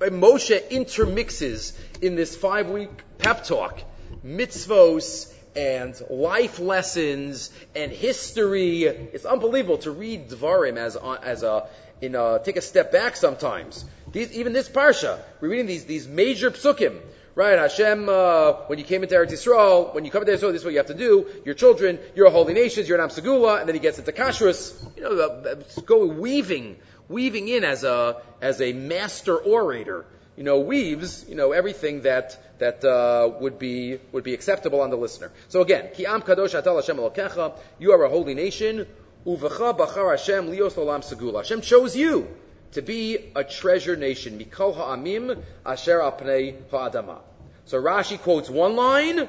[0.00, 3.80] Moshe intermixes in this five week pep talk
[4.26, 8.86] mitzvos and life lessons and history.
[8.86, 11.68] It's unbelievable to read Dvarim as, as a,
[12.00, 13.84] in a, take a step back sometimes.
[14.10, 17.00] These, even this parsha, we're reading these, these major psukim.
[17.34, 20.60] Right, Hashem, uh, when you came into Eretz Yisrael, when you come into Israel, this
[20.60, 21.26] is what you have to do.
[21.46, 24.74] Your children, you're a holy nation, you're an Amsagula, and then he gets into Kashrus.
[24.96, 26.76] You know, go weaving
[27.12, 30.04] weaving in as a as a master orator.
[30.36, 34.90] You know, weaves you know everything that that uh, would be would be acceptable on
[34.90, 35.30] the listener.
[35.48, 37.52] So again, ki am kadosh atal Hashem.
[37.78, 38.86] You are a holy nation.
[39.26, 41.38] Uvecha bachar Hashem lios olam segula.
[41.38, 42.28] Hashem chose you
[42.72, 44.38] to be a treasure nation.
[44.38, 47.18] Mikol ha'amim asher apnei ha'adama.
[47.66, 49.28] So Rashi quotes one line,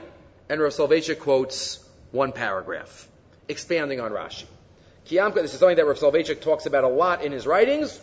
[0.50, 1.80] and Rav Soloveitchik quotes
[2.12, 3.08] one paragraph,
[3.48, 4.46] expanding on Rashi.
[5.08, 8.00] Kiyamka, this is something that Rav Soloveitchik talks about a lot in his writings.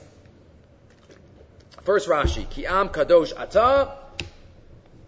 [1.82, 3.94] First Rashi, Kiam Kadosh Ata,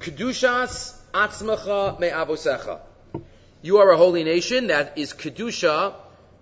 [0.01, 2.81] Kedushas Atzmacha Me'avosecha.
[3.61, 5.95] You are a holy nation that is Kedusha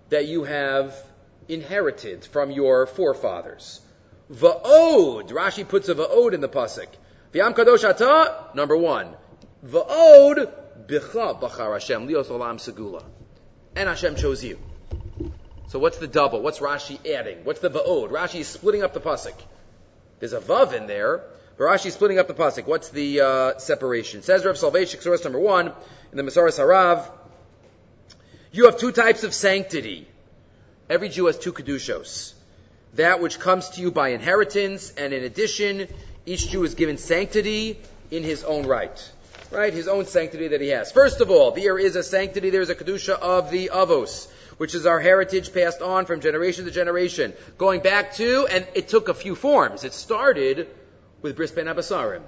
[0.08, 0.94] that you have
[1.50, 3.80] inherited from your forefathers.
[4.32, 6.88] Va'od, Rashi puts a va'od in the pasuk.
[7.32, 9.14] V'yam kadosh ata, number one.
[9.66, 10.52] Va'od,
[10.86, 13.02] bicha b'char Hashem, lios olam segula.
[13.74, 14.58] And Hashem chose you.
[15.68, 16.42] So what's the double?
[16.42, 17.44] What's Rashi adding?
[17.44, 18.10] What's the va'od?
[18.10, 19.34] Rashi is splitting up the pasuk.
[20.20, 21.24] There's a vav in there,
[21.56, 22.66] but Rashi is splitting up the pasuk.
[22.66, 24.22] What's the uh, separation?
[24.22, 25.72] Says Rav Soloveitchik, source number one,
[26.12, 27.10] in the Masoras Harav,
[28.52, 30.08] you have two types of sanctity.
[30.90, 32.34] Every Jew has two kedushos.
[32.94, 35.86] That which comes to you by inheritance, and in addition,
[36.26, 37.78] each Jew is given sanctity
[38.10, 39.12] in his own right.
[39.52, 39.72] Right?
[39.72, 40.90] His own sanctity that he has.
[40.90, 44.74] First of all, there is a sanctity, there is a kedusha of the avos which
[44.74, 49.08] is our heritage passed on from generation to generation, going back to, and it took
[49.08, 49.84] a few forms.
[49.84, 50.68] It started
[51.22, 52.20] with Bris Ben Abasarim.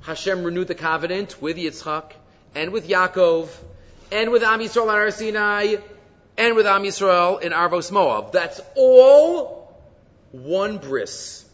[0.00, 2.10] Hashem renewed the covenant with Yitzchak
[2.56, 3.48] and with Yaakov
[4.10, 5.76] and with Am Yisrael on Sinai
[6.36, 8.32] and with Am Yisrael in Arvos Moab.
[8.32, 9.72] That's all
[10.32, 11.44] one bris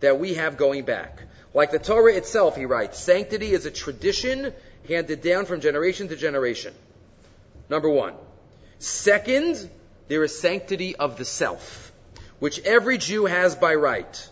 [0.00, 1.22] that we have going back.
[1.54, 4.52] Like the Torah itself, he writes, sanctity is a tradition
[4.88, 6.74] handed down from generation to generation.
[7.68, 8.14] Number one.
[8.78, 9.70] Second,
[10.08, 11.92] there is sanctity of the self,
[12.38, 14.28] which every Jew has by right.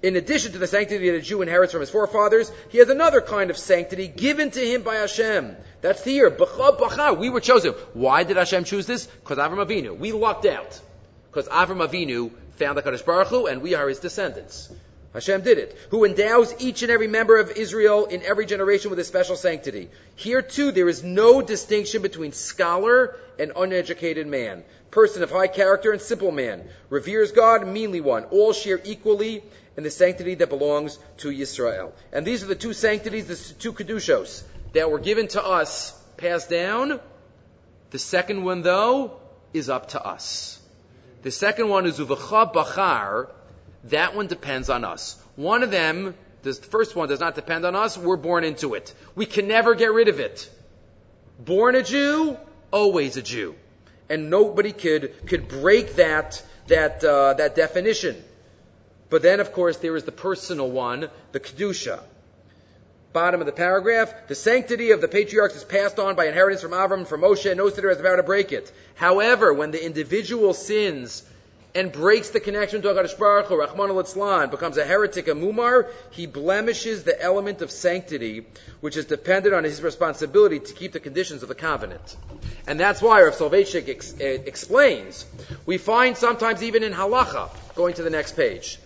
[0.00, 3.20] In addition to the sanctity that a Jew inherits from his forefathers, he has another
[3.20, 5.56] kind of sanctity given to him by Hashem.
[5.80, 6.30] That's the year.
[7.18, 7.72] We were chosen.
[7.94, 9.06] Why did Hashem choose this?
[9.06, 9.98] Because Avram Avinu.
[9.98, 10.80] We lucked out.
[11.30, 14.72] Because Avram Avinu found the Kadosh Baruch Hu, and we are his descendants.
[15.14, 15.76] Hashem did it.
[15.90, 19.88] Who endows each and every member of Israel in every generation with a special sanctity.
[20.14, 25.92] Here too, there is no distinction between scholar and uneducated man, person of high character
[25.92, 28.24] and simple man, reveres God, meanly one.
[28.24, 29.42] All share equally
[29.76, 31.92] in the sanctity that belongs to Yisrael.
[32.12, 36.50] And these are the two sanctities, the two kedushos that were given to us, passed
[36.50, 37.00] down.
[37.90, 39.20] The second one, though,
[39.54, 40.60] is up to us.
[41.22, 43.30] The second one is uvacha bachar,
[43.84, 45.20] that one depends on us.
[45.36, 47.96] One of them, the first one does not depend on us.
[47.96, 48.94] We're born into it.
[49.14, 50.50] We can never get rid of it.
[51.38, 52.36] Born a Jew,
[52.72, 53.54] always a Jew.
[54.08, 58.22] And nobody could, could break that, that, uh, that definition.
[59.10, 62.00] But then, of course, there is the personal one, the Kedusha.
[63.12, 66.72] Bottom of the paragraph, the sanctity of the patriarchs is passed on by inheritance from
[66.72, 68.70] Avram, from Moshe, and no sinner has about to break it.
[68.94, 71.24] However, when the individual sins
[71.78, 75.88] and breaks the connection to HaKadosh Baruch Hu, Rahman al becomes a heretic, a mumar,
[76.10, 78.46] he blemishes the element of sanctity,
[78.80, 82.16] which is dependent on his responsibility to keep the conditions of the covenant.
[82.66, 85.24] And that's why Rav Soloveitchik ex- eh, explains,
[85.66, 88.80] we find sometimes even in halacha, going to the next page,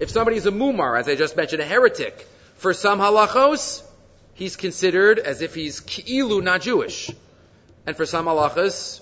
[0.00, 2.26] if somebody is a mumar, as I just mentioned, a heretic,
[2.56, 3.84] for some halachos,
[4.34, 7.08] he's considered as if he's ki'ilu, not Jewish.
[7.86, 9.00] And for some halachas,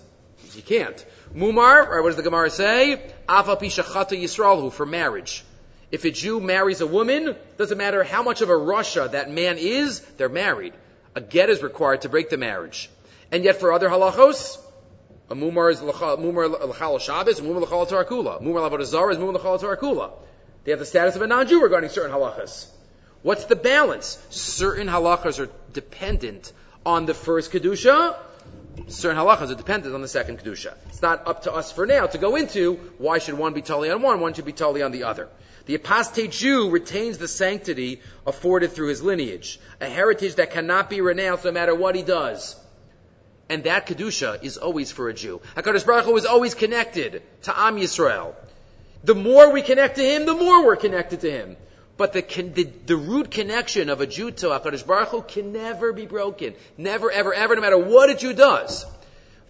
[0.53, 1.03] he can't.
[1.35, 3.01] Mumar, or what does the Gemara say?
[3.29, 5.45] Afa pishachata Yisraelhu, for marriage.
[5.93, 9.57] If a Jew marries a woman, doesn't matter how much of a rasha that man
[9.59, 10.73] is, they're married.
[11.15, 12.91] A get is required to break the marriage.
[13.33, 14.59] And yet for other halachos,
[15.29, 18.43] a mumar is mumar l'chal Shabbos, mumar l'chal tarakula.
[18.43, 20.13] Mumar l'avodah is mumar l'chal tarakula.
[20.65, 22.69] They have the status of a non-Jew regarding certain halachas.
[23.23, 24.19] What's the balance?
[24.31, 26.53] Certain halachas are dependent
[26.85, 28.17] on the first kedusha.
[28.89, 30.75] Certain halachas are dependent on the second kedusha.
[30.89, 33.91] It's not up to us for now to go into why should one be totally
[33.91, 35.29] on one, one should be totally on the other.
[35.67, 41.01] The apostate Jew retains the sanctity afforded through his lineage, a heritage that cannot be
[41.01, 42.57] renounced no matter what he does.
[43.49, 45.41] And that kedusha is always for a Jew.
[45.57, 48.35] Hakadosh Baruch Hu is always connected to Am Yisrael.
[49.05, 51.57] The more we connect to him, the more we're connected to him.
[52.01, 55.93] But the, the, the, root connection of a Jew to HaKadosh Baruch Hu can never
[55.93, 56.55] be broken.
[56.79, 58.87] Never, ever, ever, no matter what a Jew does.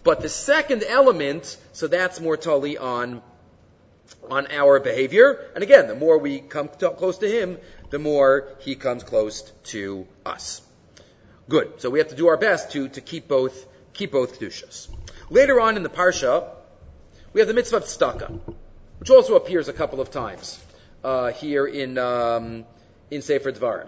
[0.03, 3.21] But the second element, so that's more totally on,
[4.29, 5.39] on our behavior.
[5.55, 7.57] And again, the more we come to, close to Him,
[7.89, 10.61] the more He comes close to us.
[11.47, 11.79] Good.
[11.79, 14.89] So we have to do our best to, to keep both, keep both Kedushas.
[15.29, 16.49] Later on in the Parsha,
[17.31, 18.41] we have the mitzvah of tzedakah,
[18.99, 20.59] which also appears a couple of times
[21.03, 22.65] uh, here in um,
[23.09, 23.87] in Sefer Dvarim.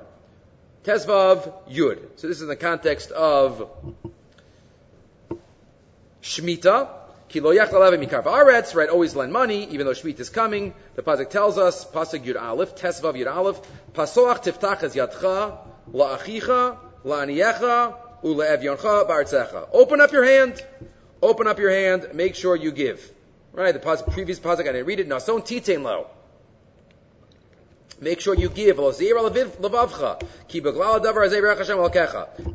[0.83, 1.99] Tezvav Yud.
[2.17, 3.69] So this is in the context of
[6.21, 6.99] Shemitah.
[7.29, 8.89] Kilo right?
[8.89, 10.73] Always lend money, even though Shemitah is coming.
[10.95, 13.59] The pasuk tells us, pasuk Yud Aleph, Tesvav Yud Aleph,
[13.93, 15.57] Pasoach tiftach es yadcha,
[15.91, 19.69] la'achicha, la'aniyecha, ule'evyoncha ba'artzecha.
[19.71, 20.63] Open up your hand.
[21.23, 22.09] Open up your hand.
[22.13, 23.11] Make sure you give.
[23.51, 23.71] Right?
[23.71, 25.07] The previous pasuk, I didn't read it.
[25.07, 26.07] Nason titain lo.
[27.99, 28.77] Make sure you give.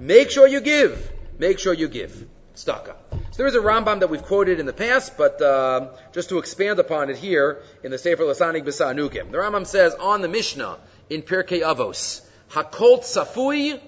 [0.00, 1.12] Make sure you give.
[1.38, 2.26] Make sure you give.
[2.54, 2.94] Staka.
[3.30, 6.38] So there is a Rambam that we've quoted in the past, but uh, just to
[6.38, 9.30] expand upon it here in the Sefer Lasanik B'Sanukim.
[9.30, 10.78] The Rambam says on the Mishnah
[11.08, 12.20] in Pirkei Avos,
[12.50, 13.80] Hakol Tzafui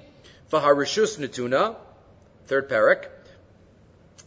[0.53, 1.74] v'harishus netuna,
[2.46, 3.07] third parak.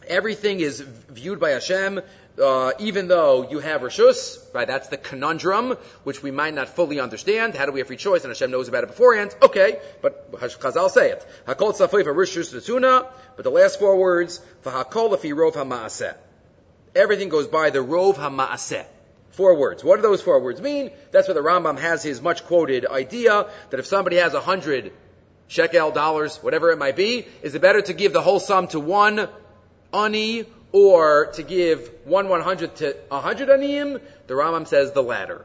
[0.06, 2.02] Everything is viewed by Hashem
[2.42, 6.98] uh, even though you have Rishus, right, that's the conundrum, which we might not fully
[6.98, 7.54] understand.
[7.54, 8.24] How do we have free choice?
[8.24, 9.34] And Hashem knows about it beforehand.
[9.40, 11.26] Okay, but Chazal say it.
[11.46, 13.06] Hakol Rishus Natuna,
[13.36, 16.16] but the last four words, V'hakol lefi rov ha'ma'aseh.
[16.94, 18.84] Everything goes by the rov ha'ma'aseh.
[19.30, 19.82] Four words.
[19.82, 20.90] What do those four words mean?
[21.10, 24.92] That's where the Rambam has his much quoted idea that if somebody has a hundred
[25.48, 28.78] shekel dollars, whatever it might be, is it better to give the whole sum to
[28.78, 29.28] one
[29.92, 30.44] ani
[30.74, 35.44] or to give one one hundred to a hundred aniyim, the Rambam says the latter.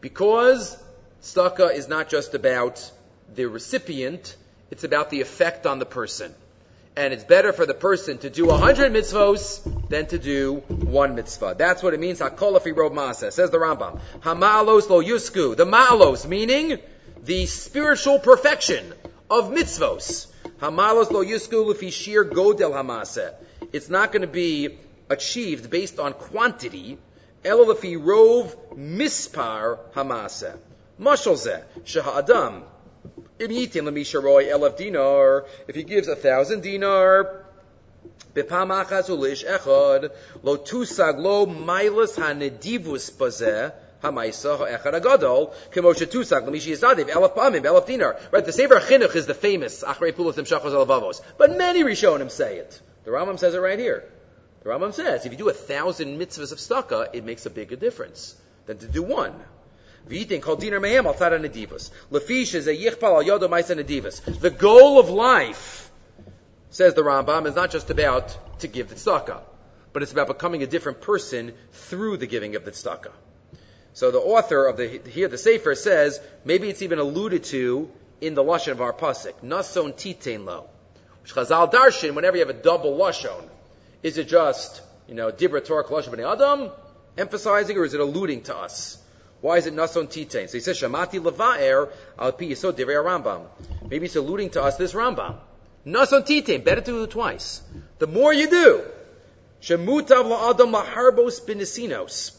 [0.00, 0.76] Because
[1.22, 2.90] tzedakah is not just about
[3.32, 4.34] the recipient,
[4.72, 6.34] it's about the effect on the person.
[6.96, 11.14] And it's better for the person to do a hundred mitzvos than to do one
[11.14, 11.54] mitzvah.
[11.56, 14.00] That's what it means, hakolafi rob says the Rambam.
[14.22, 15.56] Hamalos lo yusku.
[15.56, 16.80] The malos, meaning
[17.22, 18.92] the spiritual perfection
[19.30, 20.26] of mitzvos.
[20.58, 23.32] Hamalos lo yusku lefi shir godel hamase
[23.73, 24.77] it's not going to be
[25.09, 26.97] achieved based on quantity.
[27.43, 30.57] Elolafi rov mispar hamase.
[30.99, 32.63] Mashal zeh, sheha'adam.
[33.43, 33.49] If
[35.75, 37.41] he gives a thousand dinar,
[38.35, 40.09] בפעם אחת ulish echad
[40.43, 43.69] lo tusag lo milas הנדיבוס בזה,
[44.03, 48.15] המייסה האחד הגדול, כמו שתוסק למי שיסדיv, אלף פעמים, אלף dinar.
[48.31, 51.21] Right, the Sefer Chinuch is the famous, אחרי פעולת המשכos alavavos.
[51.37, 52.79] But many Rishonim say it.
[53.06, 54.04] The Rambam says it right here.
[54.64, 57.76] The Rambam says if you do a thousand mitzvahs of staka, it makes a bigger
[57.76, 58.34] difference
[58.66, 59.32] than to do one.
[60.08, 60.26] The
[64.58, 65.90] goal of life,
[66.70, 69.40] says the Rambam, is not just about to give the tzedakah,
[69.92, 73.12] but it's about becoming a different person through the giving of the tzedakah.
[73.92, 77.88] So the author of the here the Sefer says maybe it's even alluded to
[78.20, 80.68] in the lashon of our pasuk nason titein lo.
[81.26, 83.42] Chazal Darshan, whenever you have a double lashon,
[84.02, 86.70] is it just, you know, Dibra Torah Lashon B'nai Adam,
[87.18, 88.98] emphasizing, or is it alluding to us?
[89.40, 90.48] Why is it Nason Titain?
[90.48, 93.46] So he says, Shamati Leva'er al pi yisod divrei Rambam.
[93.88, 95.36] Maybe it's alluding to us, this Rambam.
[95.84, 97.62] Nason Titain, better to do it twice.
[97.98, 98.84] The more you do,
[99.60, 102.36] Shemutav la'adam laharbos binesinos.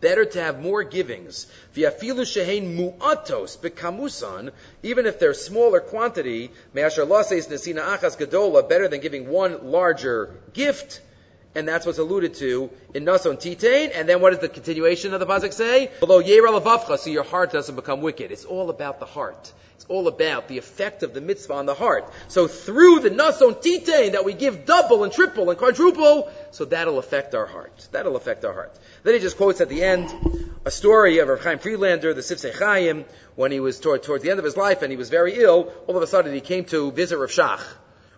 [0.00, 1.46] Better to have more givings.
[1.74, 4.50] V'afilu shehein mu'atos bekamusan,
[4.82, 10.34] even if they're smaller quantity, me'asher lases nesina achas gadola, better than giving one larger
[10.52, 11.00] gift.
[11.54, 13.92] And that's what's alluded to in Nason Titain.
[13.94, 15.90] And then what does the continuation of the Pasuk say?
[16.00, 18.32] Below Yera so your heart doesn't become wicked.
[18.32, 19.52] It's all about the heart.
[19.84, 22.10] It's all about the effect of the mitzvah on the heart.
[22.28, 26.98] So through the Nason Titain that we give double and triple and quadruple, so that'll
[26.98, 27.86] affect our heart.
[27.92, 28.74] That'll affect our heart.
[29.02, 30.08] Then he just quotes at the end
[30.64, 33.04] a story of Rav Chaim Friedlander, the Sifsei Chaim,
[33.34, 35.70] when he was toward, towards the end of his life and he was very ill,
[35.86, 37.60] all of a sudden he came to visit Rav Shach.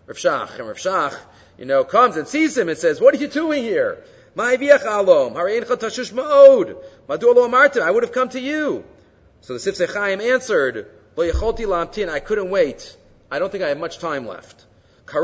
[0.05, 1.19] Rav Shach, and Rav Shach,
[1.57, 4.05] you know, comes and sees him and says, what are you doing here?
[4.35, 4.55] My I
[7.91, 8.85] would have come to you.
[9.41, 12.97] So the Sifsei Chaim answered, I couldn't wait.
[13.31, 14.65] I don't think I have much time left.
[15.09, 15.15] I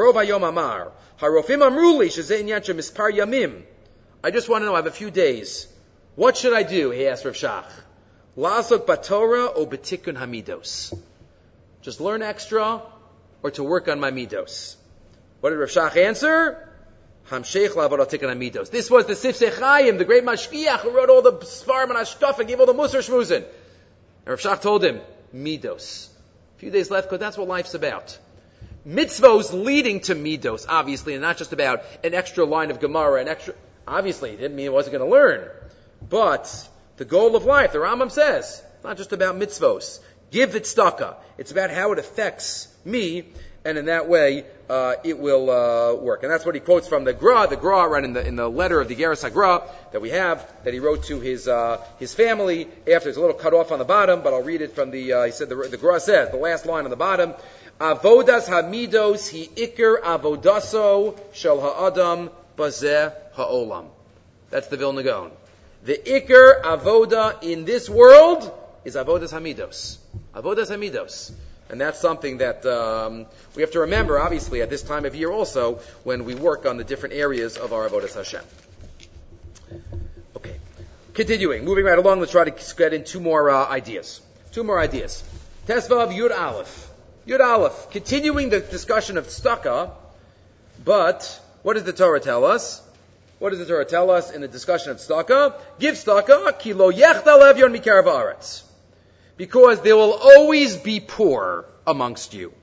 [4.32, 5.68] just want to know, I have a few days.
[6.16, 6.90] What should I do?
[6.92, 7.66] He asked Rav Shach.
[8.38, 10.98] Lasok batora or betikun hamidos.
[11.82, 12.82] Just learn extra
[13.44, 14.76] or to work on my midos.
[15.42, 16.70] What did Rav Shach answer?
[17.30, 22.40] This was the Sifsei Chaim, the great mashkiach who wrote all the Sfarim and Ashkaf
[22.40, 23.44] and gave all the Musar Shmuzin.
[23.44, 23.48] And
[24.26, 25.00] Rav Shach told him,
[25.34, 26.10] midos.
[26.56, 28.18] A few days left because that's what life's about.
[28.88, 33.28] Mitzvos leading to midos, obviously, and not just about an extra line of Gemara, an
[33.28, 33.54] extra,
[33.88, 35.50] obviously, it didn't mean he wasn't going to learn.
[36.08, 40.00] But the goal of life, the Rambam says, it's not just about mitzvos.
[40.32, 40.68] Give it.
[41.38, 43.30] It's about how it affects me,
[43.66, 46.24] and in that way, uh, it will uh, work.
[46.24, 48.50] And that's what he quotes from the Gra, the Gra, right in the in the
[48.50, 52.14] letter of the Geras Hagra that we have that he wrote to his uh, his
[52.14, 52.68] family.
[52.92, 55.14] After it's a little cut off on the bottom, but I'll read it from the.
[55.14, 57.34] Uh, he said the, the Gra says the last line on the bottom.
[57.80, 63.88] Avodas hamidos hi ikir avodaso shel ha'adam bazeh ha'olam.
[64.50, 65.32] That's the Vilna Gaon.
[65.84, 68.50] The Iker Avoda in this world
[68.86, 69.98] is Avodas Hamidos.
[70.34, 71.34] Avodas Hamidos.
[71.74, 75.32] And that's something that um, we have to remember, obviously, at this time of year
[75.32, 78.44] also, when we work on the different areas of our Avodas Hashem.
[80.38, 80.56] Okay.
[81.16, 84.22] Continuing, moving right along, let's try to get in two more uh, ideas.
[84.52, 85.24] Two more ideas.
[85.66, 86.92] Tesvav Yud Aleph.
[87.26, 87.90] Yud Aleph.
[87.90, 89.90] Continuing the discussion of tzedakah,
[90.86, 92.84] but what does the Torah tell us?
[93.40, 95.60] What does the Torah tell us in the discussion of tzedakah?
[95.80, 98.62] Give tzedakah, kilo yechta levyon mikarav aretz.
[99.38, 102.54] Because there will always be poor amongst you.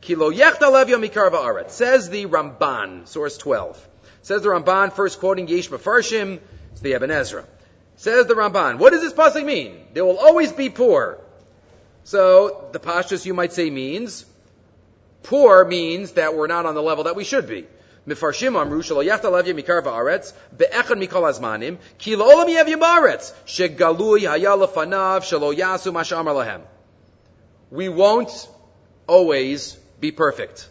[0.00, 0.30] Kilo.
[0.32, 3.88] Says the Ramban, source 12.
[4.22, 6.40] Says the Ramban, first quoting Yesh Mefarshim,
[6.72, 7.44] it's the Eben Ezra.
[7.96, 9.86] Says the Ramban, what does this pasuk mean?
[9.94, 11.18] There will always be poor.
[12.04, 14.24] So, the pashtus you might say means,
[15.22, 17.66] poor means that we're not on the level that we should be.
[18.06, 26.60] Amru shelo mikar va'aretz be'echad mikol azmanim ki lo'olam ba'aretz shegalui haya lefanav shelo yasu.
[27.70, 28.48] We won't
[29.06, 30.68] always be perfect.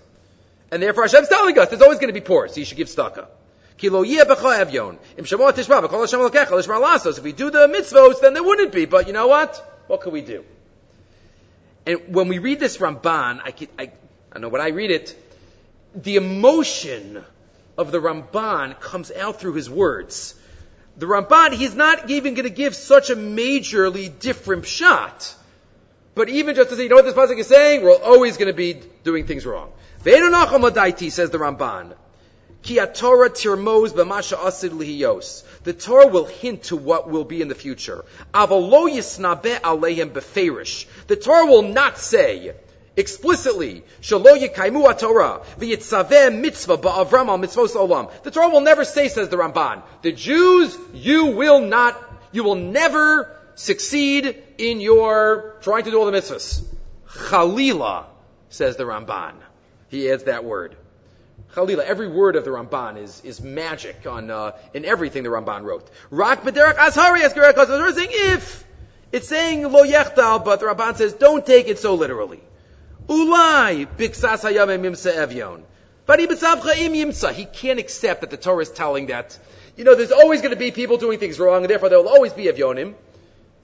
[0.72, 2.88] And therefore Hashem's telling us there's always going to be poor, so you should give
[2.88, 3.28] tzedakah.
[3.84, 4.00] If we
[7.32, 8.86] do the mitzvot, then there wouldn't be.
[8.86, 9.84] But you know what?
[9.88, 10.46] What could we do?
[11.88, 13.92] And when we read this Ramban, I, could, I,
[14.32, 15.16] I know when I read it,
[15.96, 17.24] the emotion
[17.78, 20.36] of the Ramban comes out through his words.
[20.98, 25.36] The Ramban, he's not even going to give such a majorly different shot.
[26.14, 27.84] But even just to say, you know what this pasuk is saying?
[27.84, 29.72] We're always going to be doing things wrong.
[30.04, 31.94] says the Ramban.
[32.62, 35.44] Ki Torah tirmos b'masha asid lihiyos.
[35.64, 38.06] The Torah will hint to what will be in the future.
[38.34, 40.86] Avalo yisnabe aleim beferish.
[41.08, 42.54] The Torah will not say,
[42.98, 43.84] explicitly,
[45.60, 48.12] V'yitzaveh mitzvah ba'avram al mitzvos olam.
[48.24, 52.56] The Torah will never say, says the Ramban, the Jews, you will not, you will
[52.56, 56.64] never succeed in your trying to do all the mitzvahs.
[57.08, 58.06] Chalila,
[58.50, 59.34] says the Ramban.
[59.90, 60.76] He adds that word.
[61.54, 65.64] Chalila, every word of the Ramban is, is magic on, uh, in everything the Ramban
[65.64, 65.90] wrote.
[66.10, 68.66] Rak b'derek ashari as saying if.
[69.12, 72.42] It's saying lo yechtal, but the Ramban says don't take it so literally.
[73.08, 75.64] Ulai biksas hayamim yimsa evyon.
[77.34, 79.38] He can't accept that the Torah is telling that.
[79.78, 82.10] You know, there's always going to be people doing things wrong, and therefore there will
[82.10, 82.96] always be evyonim.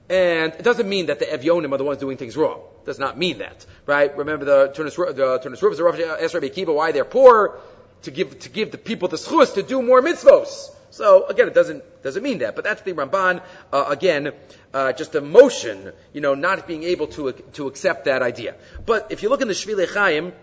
[0.10, 2.62] And it doesn't mean that the evyonim are the ones doing things wrong.
[2.84, 4.16] It does not mean that, right?
[4.16, 7.60] Remember the Turnus Rufus, the Esrei Bekiva, why they're poor
[8.04, 10.70] to give to give the people the schus to do more mitzvos.
[10.90, 13.42] So again, it doesn't doesn't mean that, but that's the Ramban
[13.74, 14.32] uh, again,
[14.74, 18.56] uh, just emotion, you know, not being able to to accept that idea.
[18.86, 20.34] But if you look in the Shvilei Chaim,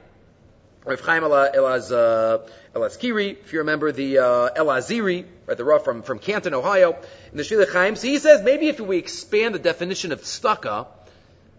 [0.84, 6.02] Rav Chaim Elaz uh, Elazkiri, if you remember the uh, Elaziri, right, the Rav from
[6.02, 6.96] from Canton, Ohio,
[7.30, 10.86] in the Shvilei Chaim, so he says maybe if we expand the definition of tzedakah,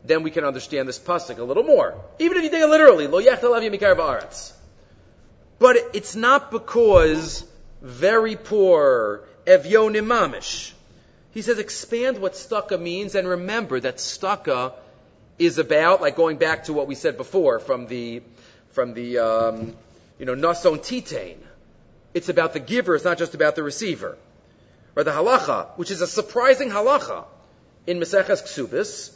[0.04, 2.00] then we can understand this pasuk a little more.
[2.20, 4.52] Even if you take it literally, lo yachtal mikar
[5.58, 7.44] But it's not because
[7.86, 10.74] very poor, evyonim mamish.
[11.32, 14.74] He says expand what staka means and remember that staka
[15.38, 18.24] is about, like going back to what we said before from the,
[18.72, 19.76] from the, um,
[20.18, 21.38] you know, nason titain.
[22.16, 24.18] It's about the giver, it's not just about the receiver.
[24.96, 27.26] Or the halacha, which is a surprising halacha.
[27.86, 29.14] in Meseches Ksubis,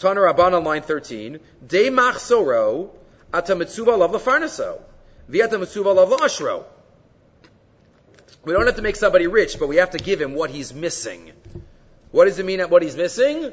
[0.00, 2.90] Tanar Rabban line 13, De Machsoro,
[3.32, 4.80] Ata Mitzuva Lav Lafarnaso,
[5.30, 6.64] Viata Mitzuva Lav Ashro.
[8.44, 10.74] We don't have to make somebody rich, but we have to give him what he's
[10.74, 11.32] missing.
[12.10, 13.52] What does it mean that what he's missing?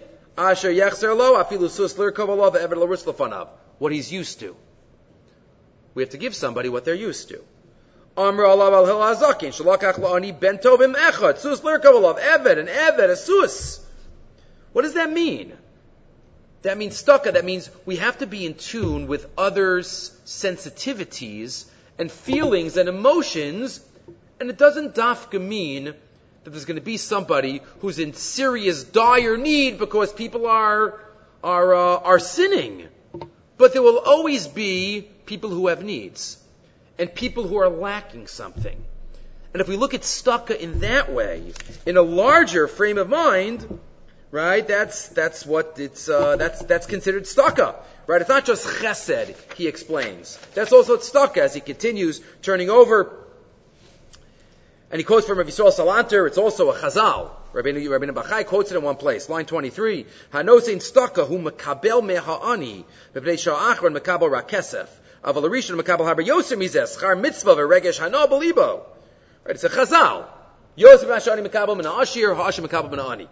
[3.79, 4.55] What he's used to.
[5.93, 7.43] We have to give somebody what they're used to.
[8.17, 9.53] Amr al Echad,
[11.37, 13.85] Sus and a Sus.
[14.73, 15.53] What does that mean?
[16.63, 17.31] That means stucca.
[17.33, 21.65] That means we have to be in tune with others' sensitivities
[21.97, 23.79] and feelings and emotions.
[24.39, 29.37] And it doesn't dafka mean that there's going to be somebody who's in serious, dire
[29.37, 30.99] need because people are
[31.43, 32.87] are uh, are sinning.
[33.57, 36.37] But there will always be people who have needs
[36.97, 38.81] and people who are lacking something.
[39.53, 41.53] And if we look at stucca in that way,
[41.85, 43.79] in a larger frame of mind,
[44.31, 44.65] right?
[44.67, 47.75] That's that's what it's uh, that's that's considered staka,
[48.05, 48.21] right?
[48.21, 49.35] It's not just chesed.
[49.55, 50.37] He explains.
[50.53, 53.18] That's also staka as he continues turning over,
[54.91, 56.25] and he quotes from Rav Yisrael Salanter.
[56.25, 57.29] It's also a chazal.
[57.53, 60.05] Rabbi Bachai quotes it in one place, line 23.
[60.33, 64.87] Hanosein staka hu mekabel meha'ani, b'bnei sha'achron mekabel rakesef.
[65.23, 68.83] Aval arishon mekabel haber yosem mizeh, schar mitzvah v'regesh hano belibo.
[69.45, 70.25] Right, it's a chazal.
[70.75, 73.27] Yosef mashani mekabel min ha'ashir, ha'ashir mekabel min ha'ani.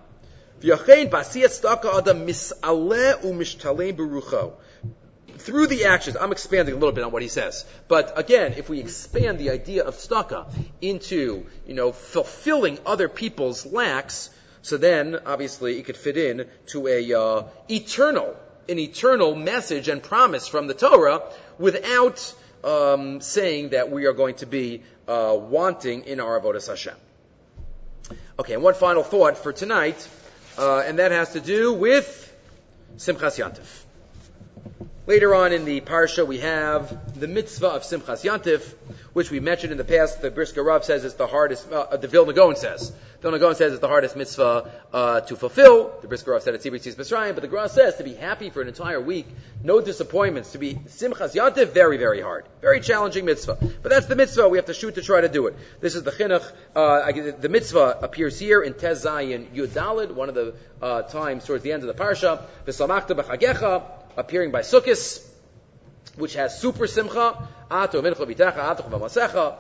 [5.38, 7.66] Through the actions, I'm expanding a little bit on what he says.
[7.88, 10.48] But again, if we expand the idea of staka
[10.82, 14.30] into, you know, fulfilling other people's lacks,
[14.62, 18.36] so then obviously it could fit in to a uh, eternal,
[18.68, 21.22] an eternal message and promise from the Torah
[21.58, 22.34] without
[22.64, 26.96] um, saying that we are going to be uh, wanting in our avodas Hashem.
[28.40, 30.08] Okay, and one final thought for tonight
[30.58, 32.24] uh, and that has to do with
[32.98, 33.84] Simchas Yantif.
[35.08, 38.74] Later on in the parsha, we have the mitzvah of Simchas Yantif,
[39.14, 40.22] which we mentioned in the past.
[40.22, 41.72] The Brisker Rav says it's the hardest.
[41.72, 42.92] Uh, the Vilna Gaon says.
[43.22, 45.98] Vilna Gaon says it's the hardest mitzvah uh, to fulfill.
[46.02, 48.62] The Brisker Rav said it's Tzibur Mitzrayim, but the Gra says to be happy for
[48.62, 49.28] an entire week,
[49.64, 50.52] no disappointments.
[50.52, 53.58] To be Simchas Yantif, very very hard, very challenging mitzvah.
[53.82, 54.50] But that's the mitzvah.
[54.50, 55.56] We have to shoot to try to do it.
[55.80, 56.52] This is the chinuch.
[56.76, 61.64] Uh, the mitzvah appears here in Tez Zayin Yudalid, one of the uh, times towards
[61.64, 62.44] the end of the parsha.
[62.66, 65.26] V'samachta b'chagecha appearing by Sukkis,
[66.16, 69.56] which has super simcha, ato mincha bitacha, ato masecha,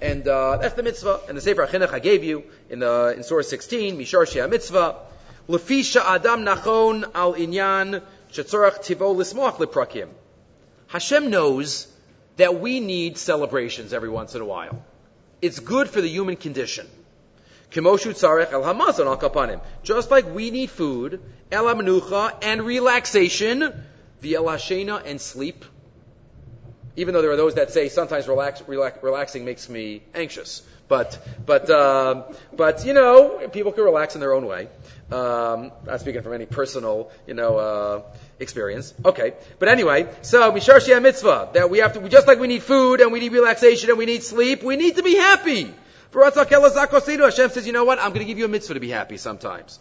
[0.00, 1.20] and uh, that's the mitzvah.
[1.28, 4.96] And the Sefer HaChinuch I gave you in the in Surah 16, Mishar Shea Mitzvah,
[5.48, 8.02] Lefisha Adam Nachon Al Inyan
[8.32, 10.08] Shetzorach Tivo Lismoach Liprakim.
[10.88, 11.92] Hashem knows
[12.36, 14.84] that we need celebrations every once in a while.
[15.42, 16.86] It's good for the human condition.
[17.70, 18.22] Just
[20.10, 21.68] like we need food, el
[22.42, 23.84] and relaxation,
[24.20, 25.64] the elashena and sleep.
[26.98, 31.18] Even though there are those that say sometimes relax, relax, relaxing makes me anxious, but
[31.44, 32.22] but uh,
[32.54, 34.68] but you know people can relax in their own way.
[35.12, 38.02] Um, not speaking from any personal you know uh,
[38.40, 38.94] experience.
[39.04, 43.02] Okay, but anyway, so mishar mitzvah that we have to just like we need food
[43.02, 45.74] and we need relaxation and we need sleep, we need to be happy.
[46.12, 47.98] Hashem says, you know what?
[47.98, 49.78] I'm going to give you a mitzvah to be happy sometimes.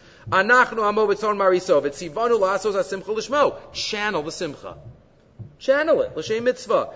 [3.74, 4.78] Channel the simcha.
[5.60, 6.18] Channel it.
[6.18, 6.90] L'shem mitzvah.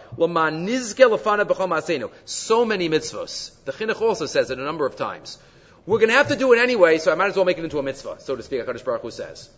[2.26, 3.52] So many mitzvahs.
[3.66, 5.38] The chinuch also says it a number of times.
[5.86, 7.64] We're going to have to do it anyway, so I might as well make it
[7.64, 8.66] into a mitzvah, so to speak.
[8.66, 9.50] Hakadosh Baruch Hu says.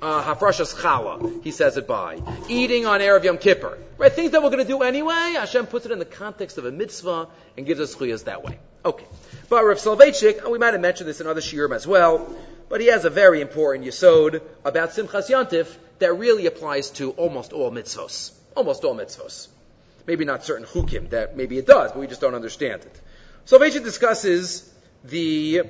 [0.00, 4.12] Uh, Hafrashas chala, he says it by eating on erev Yom Kippur, right?
[4.12, 5.34] Things that we're going to do anyway.
[5.36, 7.26] Hashem puts it in the context of a mitzvah
[7.56, 8.60] and gives us chuyas that way.
[8.84, 9.04] Okay.
[9.48, 12.32] But Rav Soloveitchik, we might have mentioned this in other shiurim as well,
[12.68, 17.52] but he has a very important yisod about Simchas Yantif that really applies to almost
[17.52, 18.32] all mitzvos.
[18.54, 19.48] Almost all mitzvos.
[20.06, 23.00] Maybe not certain chukim, that maybe it does, but we just don't understand it.
[23.44, 24.72] So Soloveitchik discusses
[25.04, 25.62] the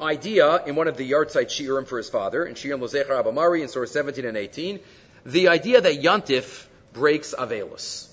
[0.00, 3.68] idea in one of the yahrzeit shiurim for his father, in Shiurim Lozechar Abamari in
[3.68, 4.80] source 17 and 18,
[5.26, 8.08] the idea that Yantif breaks Avelus.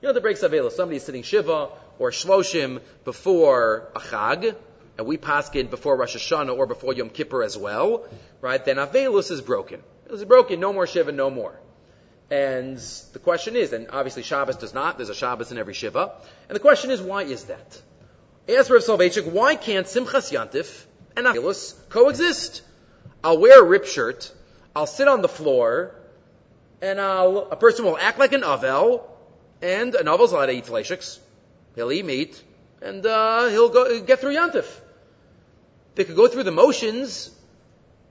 [0.00, 0.72] You know the breaks Avelus.
[0.72, 4.54] Somebody is sitting Shiva, or Shloshim before a Chag,
[4.98, 8.04] and we pass paskin before Rosh Hashanah or before Yom Kippur as well,
[8.40, 8.64] right?
[8.64, 9.82] Then Avelus is broken.
[10.06, 11.58] It was broken, no more Shiva, no more.
[12.30, 12.78] And
[13.12, 16.12] the question is, and obviously Shabbos does not, there's a Shabbos in every Shiva,
[16.48, 17.80] and the question is, why is that?
[18.48, 20.86] Ask Rav Soloveitchik, why can't Simchas Yantif
[21.16, 22.62] and Avelus coexist?
[23.22, 24.32] I'll wear a rip shirt,
[24.74, 25.94] I'll sit on the floor,
[26.80, 29.02] and I'll, a person will act like an Avel,
[29.62, 31.18] and an Avel's allowed to eat fleishiks,
[31.74, 32.42] He'll eat meat,
[32.80, 34.66] and uh, he'll go get through Yantif.
[35.96, 37.32] They could go through the motions,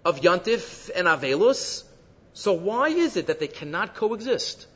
[0.05, 1.83] of Yantif and Avelus.
[2.33, 4.67] So why is it that they cannot coexist?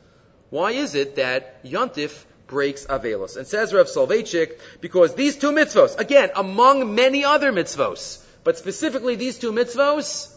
[0.50, 3.36] Why is it that Yantif breaks Avelus?
[3.36, 9.14] And says Rav Soloveitchik, because these two mitzvos, again, among many other mitzvos, but specifically
[9.14, 10.34] these two mitzvos,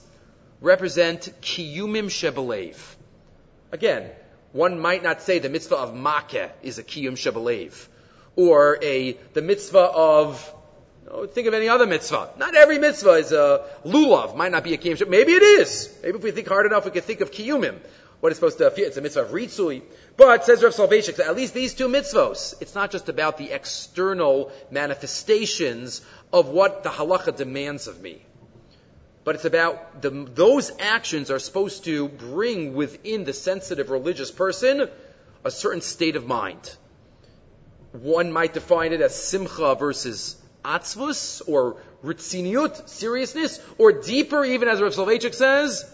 [0.62, 2.78] represent kiyumim shebelev.
[3.72, 4.12] Again,
[4.52, 7.88] one might not say the mitzvah of makeh is a kiyum shebelev,
[8.36, 10.54] or a the mitzvah of
[11.14, 12.32] no, think of any other mitzvah.
[12.38, 14.36] Not every mitzvah is a lulav.
[14.36, 15.08] Might not be a kiyum.
[15.08, 15.96] Maybe it is.
[16.02, 17.78] Maybe if we think hard enough, we could think of kiyumim.
[18.20, 19.84] What it's supposed to, it's a mitzvah of ritzui.
[20.18, 24.52] But, says Rav Soloveitchik, at least these two mitzvos, it's not just about the external
[24.72, 26.02] manifestations
[26.32, 28.22] of what the halacha demands of me.
[29.24, 34.90] But it's about the, those actions are supposed to bring within the sensitive religious person
[35.46, 36.76] a certain state of mind.
[37.92, 44.82] One might define it as simcha versus atzvus or ritziniut, seriousness, or deeper, even as
[44.82, 45.90] Rav Soloveitchik says,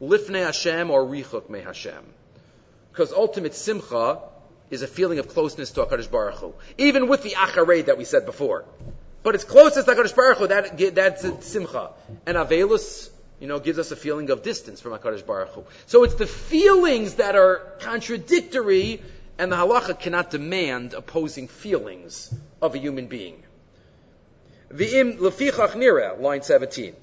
[0.00, 2.04] lifnei Hashem or richuk me Hashem.
[2.92, 4.20] Because ultimate simcha
[4.70, 6.54] is a feeling of closeness to HaKadosh Baruch Hu.
[6.78, 8.64] Even with the acharei that we said before.
[9.22, 11.90] But it's closest to HaKadosh Baruch Hu, that, that's a simcha.
[12.26, 13.10] And avelus,
[13.40, 15.64] you know, gives us a feeling of distance from HaKadosh Baruch Hu.
[15.86, 19.02] So it's the feelings that are contradictory,
[19.38, 23.42] and the halacha cannot demand opposing feelings of a human being.
[24.72, 26.94] V'im lefichach nira, line 17.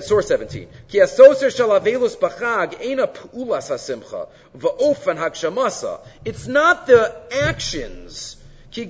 [0.00, 0.68] Source 17.
[0.88, 6.00] Ki asoser shal avelus b'chag ena pu'ulas hasimcha va'ofan hagshamasa.
[6.24, 8.36] It's not the actions.
[8.76, 8.88] An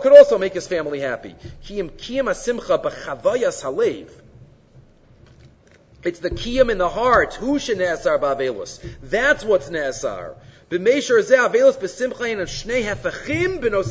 [0.00, 1.36] could also make his family happy.
[6.02, 7.34] It's the kiyam in the heart.
[7.34, 7.78] Who should?
[7.78, 10.34] That's what's nesar.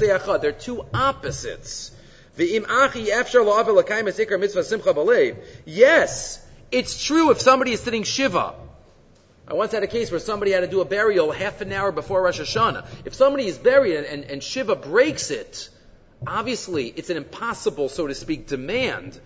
[0.09, 0.41] Achad.
[0.41, 1.91] They're two opposites.
[5.65, 8.55] Yes, it's true if somebody is sitting Shiva.
[9.47, 11.93] I once had a case where somebody had to do a burial half an hour
[11.93, 12.85] before Rosh Hashanah.
[13.05, 15.69] If somebody is buried and, and, and Shiva breaks it,
[16.27, 19.17] obviously it's an impossible, so to speak, demand.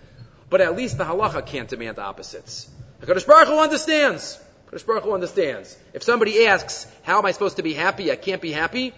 [0.50, 2.68] But at least the halacha can't demand opposites.
[3.02, 4.38] HaKadosh Baruch Hu understands.
[4.70, 5.76] HaKadosh Baruch Hu understands.
[5.92, 8.12] If somebody asks, how am I supposed to be happy?
[8.12, 8.94] I can't be happy.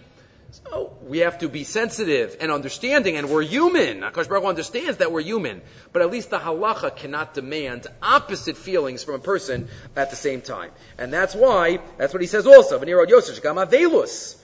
[0.51, 4.01] So we have to be sensitive and understanding, and we're human.
[4.01, 9.03] Akash Baruch understands that we're human, but at least the halacha cannot demand opposite feelings
[9.03, 10.69] from a person at the same time,
[10.99, 12.77] and that's why that's what he says also.
[12.77, 14.37] V'nirod Yosef gam avelus.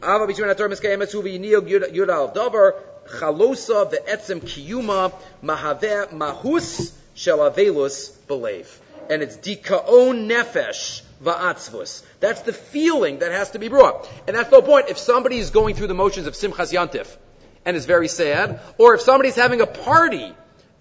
[0.00, 2.74] Ava between ator miskayemes hu v'yiniog yud al davar
[3.18, 5.12] chalosa ve'etzem kiyuma
[5.42, 12.02] mahaveh mahus shel avelus believe, and it's dikaon nefesh va'atzvus.
[12.20, 14.08] That's the feeling that has to be brought.
[14.26, 14.88] And that's the point.
[14.88, 17.16] If somebody is going through the motions of Simchas Yantif
[17.64, 20.32] and is very sad, or if somebody's having a party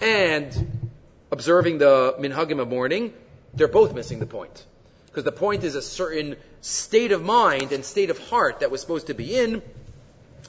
[0.02, 0.90] and
[1.32, 3.14] observing the minhagim of mourning,
[3.54, 4.66] they're both missing the point.
[5.08, 8.82] Because the point is a certain state of mind and state of heart that was
[8.82, 9.62] supposed to be in,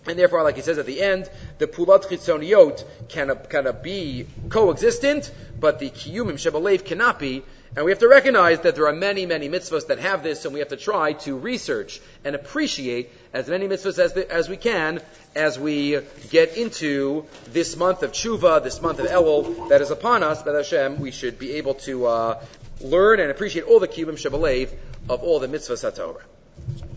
[0.06, 5.32] and therefore, like he says at the end, the pulat chitzoniot can, can be coexistent,
[5.58, 7.42] but the kiyumim shebalev cannot be,
[7.76, 10.54] and we have to recognize that there are many, many mitzvahs that have this, and
[10.54, 14.56] we have to try to research and appreciate as many mitzvahs as, the, as we
[14.56, 15.00] can
[15.36, 16.00] as we
[16.30, 20.42] get into this month of tshuva, this month of Elul that is upon us.
[20.42, 22.44] That Hashem, we should be able to uh,
[22.80, 24.72] learn and appreciate all the kiyum shabalev
[25.08, 26.87] of all the mitzvahs HaTorah.